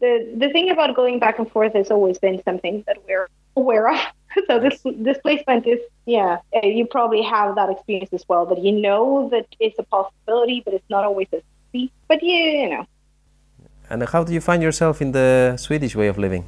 the 0.01 0.33
the 0.37 0.49
thing 0.49 0.69
about 0.69 0.95
going 0.95 1.19
back 1.19 1.39
and 1.39 1.49
forth 1.49 1.73
has 1.73 1.89
always 1.89 2.17
been 2.19 2.41
something 2.43 2.83
that 2.85 2.97
we're 3.07 3.27
aware 3.55 3.89
of. 3.89 3.99
so 4.47 4.59
this 4.59 4.81
displacement 5.01 5.67
is, 5.67 5.79
yeah, 6.05 6.37
you 6.63 6.85
probably 6.85 7.21
have 7.21 7.55
that 7.55 7.69
experience 7.69 8.11
as 8.13 8.25
well. 8.27 8.45
That 8.45 8.59
you 8.63 8.71
know 8.71 9.29
that 9.29 9.47
it's 9.59 9.77
a 9.79 9.83
possibility, 9.83 10.61
but 10.65 10.73
it's 10.73 10.89
not 10.89 11.03
always 11.03 11.27
easy. 11.73 11.91
But 12.07 12.19
yeah, 12.21 12.61
you 12.63 12.69
know, 12.69 12.85
And 13.89 14.03
how 14.03 14.23
do 14.23 14.33
you 14.33 14.41
find 14.41 14.61
yourself 14.63 15.01
in 15.01 15.11
the 15.11 15.57
Swedish 15.57 15.95
way 15.95 16.07
of 16.07 16.17
living? 16.17 16.45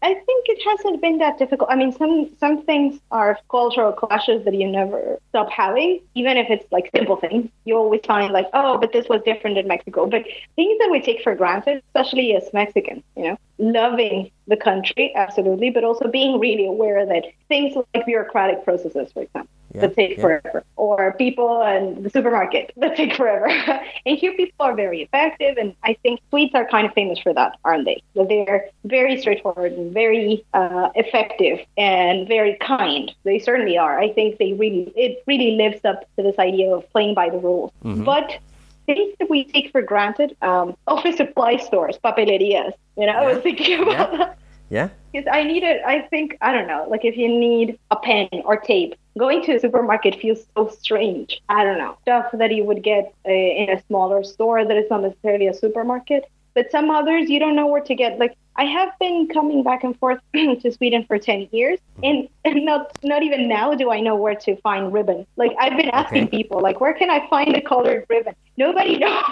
I 0.00 0.14
think 0.14 0.46
it 0.48 0.62
hasn't 0.64 1.00
been 1.02 1.18
that 1.18 1.38
difficult. 1.38 1.70
I 1.70 1.76
mean, 1.76 1.92
some 1.92 2.30
some 2.38 2.62
things 2.62 3.00
are 3.10 3.38
cultural 3.50 3.92
clashes 3.92 4.44
that 4.44 4.54
you 4.54 4.68
never 4.68 5.18
stop 5.30 5.50
having, 5.50 6.00
even 6.14 6.36
if 6.36 6.50
it's 6.50 6.70
like 6.70 6.88
simple 6.94 7.16
things. 7.16 7.50
You 7.64 7.76
always 7.76 8.02
find 8.06 8.32
like, 8.32 8.46
oh, 8.52 8.78
but 8.78 8.92
this 8.92 9.08
was 9.08 9.22
different 9.24 9.58
in 9.58 9.66
Mexico. 9.66 10.06
But 10.06 10.24
things 10.54 10.78
that 10.78 10.88
we 10.90 11.00
take 11.00 11.22
for 11.22 11.34
granted, 11.34 11.82
especially 11.88 12.36
as 12.36 12.48
Mexicans, 12.52 13.02
you 13.16 13.24
know, 13.24 13.38
loving 13.58 14.30
the 14.46 14.56
country 14.56 15.12
absolutely, 15.16 15.70
but 15.70 15.82
also 15.82 16.08
being 16.08 16.38
really 16.38 16.66
aware 16.66 17.04
that 17.04 17.24
things 17.48 17.74
like 17.74 18.06
bureaucratic 18.06 18.64
processes, 18.64 19.10
for 19.12 19.22
example, 19.22 19.50
Yeah, 19.74 19.82
that 19.82 19.96
take 19.96 20.16
yeah. 20.16 20.22
forever, 20.22 20.64
or 20.76 21.12
people 21.18 21.62
and 21.62 22.02
the 22.02 22.10
supermarket 22.10 22.72
that 22.78 22.96
take 22.96 23.14
forever. 23.14 23.48
and 24.06 24.16
here 24.18 24.32
people 24.32 24.64
are 24.64 24.74
very 24.74 25.02
effective, 25.02 25.56
and 25.58 25.74
I 25.84 25.94
think 26.02 26.20
Swedes 26.30 26.54
are 26.54 26.66
kind 26.66 26.86
of 26.86 26.94
famous 26.94 27.18
for 27.18 27.34
that, 27.34 27.58
aren't 27.64 27.84
they? 27.84 28.02
That 28.14 28.28
they're 28.28 28.68
very 28.84 29.20
straightforward 29.20 29.72
and 29.72 29.92
very 29.92 30.44
uh, 30.54 30.88
effective 30.94 31.60
and 31.76 32.26
very 32.26 32.56
kind. 32.60 33.12
They 33.24 33.38
certainly 33.38 33.76
are. 33.76 33.98
I 33.98 34.12
think 34.12 34.38
they 34.38 34.54
really 34.54 34.92
it 34.96 35.22
really 35.26 35.52
lives 35.52 35.84
up 35.84 36.00
to 36.16 36.22
this 36.22 36.38
idea 36.38 36.74
of 36.74 36.90
playing 36.92 37.14
by 37.14 37.28
the 37.28 37.38
rules. 37.38 37.72
But 37.82 38.38
things 38.86 39.14
that 39.18 39.28
we 39.28 39.44
take 39.44 39.70
for 39.70 39.82
granted, 39.82 40.36
um, 40.42 40.76
office 40.86 41.16
supply 41.16 41.58
stores, 41.58 41.98
papelerias. 42.02 42.72
You 42.96 43.06
know, 43.06 43.12
I 43.12 43.32
was 43.32 43.42
thinking 43.42 43.82
about 43.82 44.12
Yeah. 44.12 44.16
that. 44.16 44.38
Yeah? 44.70 44.90
Because 45.12 45.28
I 45.32 45.42
need 45.44 45.62
it. 45.62 45.80
I 45.86 46.00
think 46.10 46.36
I 46.40 46.52
don't 46.52 46.66
know. 46.66 46.86
Like 46.88 47.04
if 47.04 47.16
you 47.16 47.28
need 47.28 47.78
a 47.90 47.96
pen 47.96 48.28
or 48.44 48.56
tape, 48.56 48.94
going 49.16 49.42
to 49.44 49.54
a 49.54 49.60
supermarket 49.60 50.20
feels 50.20 50.46
so 50.56 50.68
strange. 50.68 51.40
I 51.48 51.64
don't 51.64 51.78
know 51.78 51.96
stuff 52.02 52.26
that 52.32 52.54
you 52.54 52.64
would 52.64 52.82
get 52.82 53.12
uh, 53.26 53.30
in 53.32 53.70
a 53.70 53.82
smaller 53.86 54.22
store 54.22 54.64
that 54.64 54.76
is 54.76 54.90
not 54.90 55.02
necessarily 55.02 55.46
a 55.48 55.54
supermarket. 55.54 56.24
But 56.54 56.70
some 56.70 56.90
others 56.90 57.30
you 57.30 57.38
don't 57.38 57.54
know 57.56 57.66
where 57.66 57.82
to 57.82 57.94
get. 57.94 58.18
Like 58.18 58.34
I 58.56 58.64
have 58.64 58.90
been 58.98 59.28
coming 59.28 59.62
back 59.62 59.84
and 59.84 59.96
forth 59.98 60.18
to 60.34 60.72
Sweden 60.72 61.04
for 61.06 61.18
ten 61.18 61.48
years, 61.52 61.78
and, 62.02 62.28
and 62.44 62.64
not 62.64 62.92
not 63.02 63.22
even 63.22 63.48
now 63.48 63.74
do 63.74 63.90
I 63.90 64.00
know 64.00 64.16
where 64.16 64.34
to 64.34 64.56
find 64.56 64.92
ribbon. 64.92 65.26
Like 65.36 65.52
I've 65.58 65.76
been 65.76 65.90
asking 65.90 66.24
Okay. 66.24 66.36
people, 66.38 66.60
like 66.60 66.80
where 66.80 66.94
can 66.94 67.10
I 67.10 67.28
find 67.28 67.54
a 67.56 67.60
colored 67.60 68.04
ribbon? 68.10 68.34
Nobody 68.56 68.98
knows. 69.04 69.24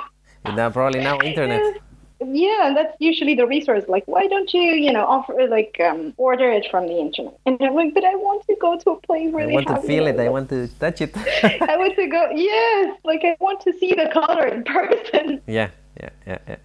Now 0.44 0.70
probably 0.70 1.01
now 1.01 1.20
internet. 1.22 1.83
Yeah, 2.20 2.68
and 2.68 2.76
that's 2.76 2.96
usually 2.98 3.35
the 3.35 3.46
resource. 3.46 3.85
Like, 3.88 4.05
why 4.07 4.26
don't 4.26 4.52
you, 4.55 4.62
you 4.62 4.92
know, 4.92 5.05
offer 5.05 5.46
like 5.48 5.79
um, 5.81 6.14
order 6.16 6.50
it 6.50 6.66
from 6.70 6.87
the 6.87 6.98
internet? 6.98 7.38
And 7.44 7.61
I'm 7.61 7.74
like, 7.74 7.92
but 7.92 8.05
I 8.05 8.14
want 8.14 8.46
to 8.46 8.57
go 8.59 8.79
to 8.79 8.90
a 8.90 9.00
place 9.02 9.31
where 9.33 9.44
I 9.44 9.46
they 9.46 9.52
want 9.52 9.68
to 9.68 9.83
feel 9.83 10.07
it. 10.07 10.18
I 10.18 10.29
want 10.31 10.48
to 10.48 10.66
touch 10.79 11.02
it. 11.02 11.14
I 11.16 11.76
want 11.76 11.94
to 11.96 12.07
go. 12.07 12.31
Yes, 12.31 12.98
like 13.05 13.22
I 13.22 13.37
want 13.38 13.61
to 13.62 13.72
see 13.79 13.92
the 13.92 14.09
color 14.12 14.46
in 14.46 14.64
person. 14.64 15.42
yeah, 15.46 15.70
yeah, 16.00 16.09
yeah, 16.26 16.38
yeah. 16.48 16.57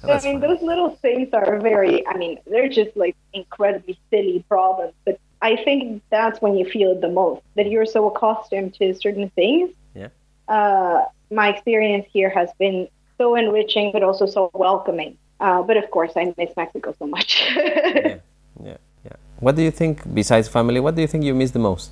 So, 0.00 0.10
I 0.12 0.20
mean, 0.22 0.40
fine. 0.40 0.50
those 0.50 0.62
little 0.62 0.90
things 0.96 1.28
are 1.32 1.60
very. 1.60 2.06
I 2.08 2.16
mean, 2.16 2.38
they're 2.46 2.68
just 2.68 2.96
like 2.96 3.16
incredibly 3.32 3.96
silly 4.10 4.44
problems. 4.48 4.94
But 5.04 5.20
I 5.40 5.54
think 5.54 6.02
that's 6.10 6.40
when 6.40 6.56
you 6.56 6.68
feel 6.68 6.92
it 6.92 7.00
the 7.00 7.10
most. 7.10 7.42
That 7.54 7.70
you're 7.70 7.86
so 7.86 8.08
accustomed 8.08 8.74
to 8.74 8.92
certain 8.94 9.30
things. 9.30 9.70
Yeah. 9.94 10.08
Uh, 10.48 11.04
my 11.30 11.50
experience 11.50 12.06
here 12.12 12.30
has 12.30 12.50
been 12.58 12.88
so 13.18 13.34
enriching, 13.34 13.92
but 13.92 14.02
also 14.02 14.26
so 14.26 14.50
welcoming. 14.54 15.18
Uh, 15.40 15.62
but 15.62 15.76
of 15.76 15.90
course, 15.90 16.12
I 16.16 16.34
miss 16.36 16.50
Mexico 16.56 16.94
so 16.98 17.06
much. 17.06 17.46
yeah, 17.56 18.18
yeah, 18.64 18.76
yeah. 19.04 19.16
What 19.40 19.54
do 19.56 19.62
you 19.62 19.70
think, 19.70 20.02
besides 20.14 20.48
family, 20.48 20.80
what 20.80 20.94
do 20.94 21.00
you 21.00 21.06
think 21.06 21.24
you 21.24 21.34
miss 21.34 21.52
the 21.52 21.60
most? 21.60 21.90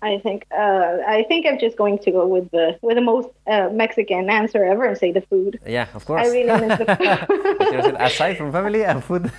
I 0.00 0.18
think 0.18 0.46
uh, 0.52 0.98
I 1.08 1.24
think 1.26 1.44
I'm 1.44 1.58
just 1.58 1.76
going 1.76 1.98
to 1.98 2.10
go 2.12 2.24
with 2.24 2.50
the 2.52 2.78
with 2.82 2.94
the 2.94 3.00
most 3.02 3.28
uh, 3.48 3.68
Mexican 3.72 4.30
answer 4.30 4.64
ever 4.64 4.84
and 4.84 4.96
say 4.96 5.10
the 5.10 5.22
food 5.22 5.58
Yeah, 5.66 5.88
of 5.92 6.04
course. 6.04 6.24
I 6.24 6.30
really 6.30 6.66
miss 6.66 6.78
the 6.78 6.86
said 7.82 7.96
aside 7.98 8.36
from 8.36 8.52
family 8.52 8.84
and 8.84 9.02
food. 9.02 9.32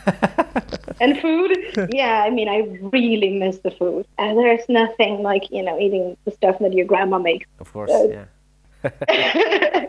and 0.99 1.17
food. 1.19 1.57
Yeah, 1.93 2.23
I 2.25 2.29
mean 2.29 2.49
I 2.49 2.77
really 2.91 3.39
miss 3.39 3.59
the 3.59 3.71
food. 3.71 4.05
Uh, 4.17 4.33
there's 4.33 4.67
nothing 4.67 5.21
like 5.23 5.49
you 5.49 5.63
know 5.63 5.79
eating 5.79 6.17
the 6.25 6.31
stuff 6.31 6.59
that 6.59 6.73
your 6.73 6.85
grandma 6.85 7.19
makes. 7.19 7.47
of 7.59 7.71
course, 7.71 7.91
yeah. 8.09 9.85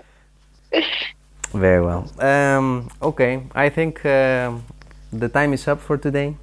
Very 1.52 1.84
well. 1.84 2.08
Um, 2.18 2.90
okay, 3.02 3.42
I 3.54 3.68
think 3.70 4.04
um, 4.06 4.62
the 5.12 5.28
time 5.28 5.52
is 5.52 5.66
up 5.66 5.80
for 5.80 5.96
today. 5.96 6.36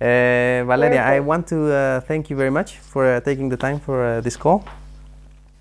Uh, 0.00 0.62
Valeria, 0.64 1.02
I 1.02 1.20
want 1.20 1.48
to 1.48 1.72
uh, 1.72 2.00
thank 2.00 2.30
you 2.30 2.36
very 2.36 2.50
much 2.50 2.78
for 2.78 3.04
uh, 3.04 3.20
taking 3.20 3.48
the 3.48 3.56
time 3.56 3.80
for 3.80 4.04
uh, 4.04 4.20
this 4.20 4.36
call. 4.36 4.64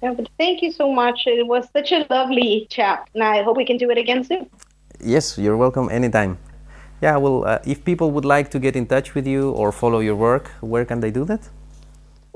Yeah, 0.03 0.13
but 0.13 0.29
thank 0.37 0.61
you 0.61 0.71
so 0.71 0.93
much. 0.93 1.25
It 1.25 1.47
was 1.47 1.67
such 1.73 1.91
a 1.91 2.05
lovely 2.09 2.67
chat, 2.69 3.09
and 3.15 3.23
I 3.23 3.41
hope 3.41 3.57
we 3.57 3.65
can 3.65 3.77
do 3.77 3.89
it 3.89 3.97
again 3.97 4.23
soon. 4.23 4.47
Yes, 4.99 5.37
you're 5.37 5.57
welcome 5.57 5.89
anytime. 5.89 6.37
Yeah, 7.01 7.17
well, 7.17 7.45
uh, 7.45 7.59
if 7.65 7.83
people 7.83 8.11
would 8.11 8.25
like 8.25 8.51
to 8.51 8.59
get 8.59 8.75
in 8.75 8.85
touch 8.85 9.15
with 9.15 9.25
you 9.25 9.51
or 9.51 9.71
follow 9.71 9.99
your 9.99 10.15
work, 10.15 10.49
where 10.61 10.85
can 10.85 10.99
they 10.99 11.09
do 11.09 11.25
that? 11.25 11.49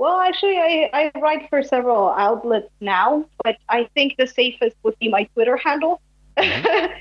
Well, 0.02 0.18
actually, 0.18 0.58
I, 0.58 0.90
I 0.92 1.20
write 1.20 1.48
for 1.48 1.62
several 1.62 2.10
outlets 2.10 2.68
now, 2.80 3.24
but 3.44 3.58
I 3.68 3.88
think 3.94 4.16
the 4.18 4.26
safest 4.26 4.74
would 4.82 4.98
be 4.98 5.08
my 5.08 5.22
Twitter 5.32 5.56
handle. 5.56 6.02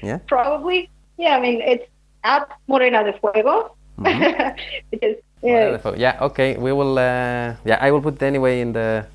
Yeah. 0.04 0.20
Probably. 0.28 0.88
Yeah, 1.18 1.38
I 1.38 1.42
mean, 1.42 1.62
it's 1.62 1.88
at 2.24 2.46
Morena 2.68 3.04
de 3.04 3.14
Fuego. 3.18 3.74
because, 4.92 5.18
yeah, 5.42 5.82
Yeah, 5.98 6.28
okay. 6.30 6.58
We 6.58 6.72
will. 6.74 7.00
Uh, 7.00 7.58
yeah, 7.66 7.80
I 7.82 7.90
will 7.90 8.02
put 8.02 8.22
it 8.22 8.22
anyway 8.22 8.62
in 8.62 8.74
the 8.74 9.08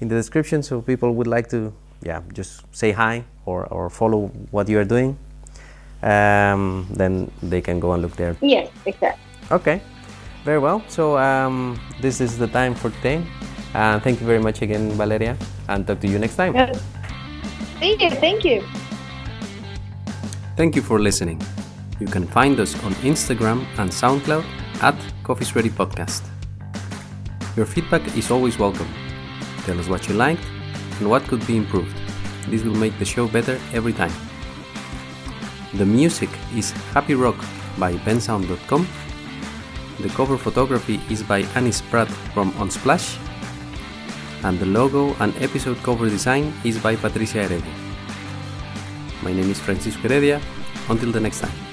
in 0.00 0.06
the 0.06 0.14
description, 0.14 0.62
so 0.62 0.80
people 0.80 1.10
would 1.18 1.26
like 1.26 1.48
to, 1.50 1.72
yeah, 2.06 2.22
just 2.32 2.62
say 2.70 2.92
hi 2.92 3.24
or 3.44 3.66
or 3.74 3.90
follow 3.90 4.30
what 4.52 4.68
you 4.68 4.78
are 4.78 4.86
doing. 4.86 5.18
Um, 6.02 6.86
then 6.94 7.30
they 7.42 7.60
can 7.60 7.80
go 7.80 7.90
and 7.90 8.02
look 8.02 8.14
there. 8.14 8.36
yes, 8.40 8.70
exactly. 8.86 9.22
Okay, 9.50 9.80
very 10.46 10.60
well. 10.60 10.80
So 10.88 11.18
um, 11.18 11.78
this 12.00 12.20
is 12.20 12.38
the 12.38 12.46
time 12.46 12.74
for 12.74 12.90
today. 12.90 13.22
Uh, 13.74 13.98
thank 14.00 14.20
you 14.20 14.26
very 14.26 14.38
much 14.38 14.62
again, 14.62 14.92
Valeria, 14.92 15.36
and 15.68 15.86
talk 15.86 16.00
to 16.00 16.08
you 16.08 16.18
next 16.18 16.36
time. 16.36 16.54
Yeah. 16.54 16.72
Thank 17.82 18.00
you. 18.00 18.10
Thank 18.10 18.44
you. 18.44 18.62
Thank 20.56 20.76
you 20.76 20.82
for 20.82 20.98
listening. 20.98 21.42
You 22.00 22.06
can 22.06 22.26
find 22.26 22.60
us 22.60 22.72
on 22.84 22.92
Instagram 23.10 23.66
and 23.78 23.90
SoundCloud 23.90 24.44
at 24.82 24.96
Coffee's 25.24 25.54
Ready 25.56 25.68
Podcast. 25.68 26.22
Your 27.56 27.66
feedback 27.66 28.16
is 28.16 28.30
always 28.30 28.58
welcome. 28.58 28.88
Tell 29.64 29.78
us 29.80 29.88
what 29.88 30.08
you 30.08 30.14
liked 30.14 30.46
and 31.00 31.10
what 31.10 31.22
could 31.24 31.44
be 31.46 31.56
improved. 31.56 31.96
This 32.48 32.62
will 32.62 32.76
make 32.76 32.96
the 32.98 33.04
show 33.04 33.26
better 33.26 33.58
every 33.72 33.92
time. 33.92 34.12
The 35.74 35.84
music 35.84 36.30
is 36.54 36.70
Happy 36.94 37.14
Rock 37.14 37.36
by 37.78 37.94
bensound.com. 38.06 38.86
The 40.06 40.14
cover 40.14 40.38
photography 40.38 41.00
is 41.10 41.24
by 41.24 41.42
Annie 41.58 41.72
Spratt 41.72 42.06
from 42.30 42.52
Unsplash. 42.62 43.18
And 44.44 44.56
the 44.56 44.66
logo 44.66 45.16
and 45.18 45.34
episode 45.42 45.82
cover 45.82 46.08
design 46.08 46.54
is 46.62 46.78
by 46.78 46.94
Patricia 46.94 47.42
Heredia. 47.42 47.74
My 49.20 49.32
name 49.32 49.50
is 49.50 49.58
Francisco 49.58 50.06
Heredia. 50.06 50.40
Until 50.88 51.10
the 51.10 51.18
next 51.18 51.40
time. 51.40 51.65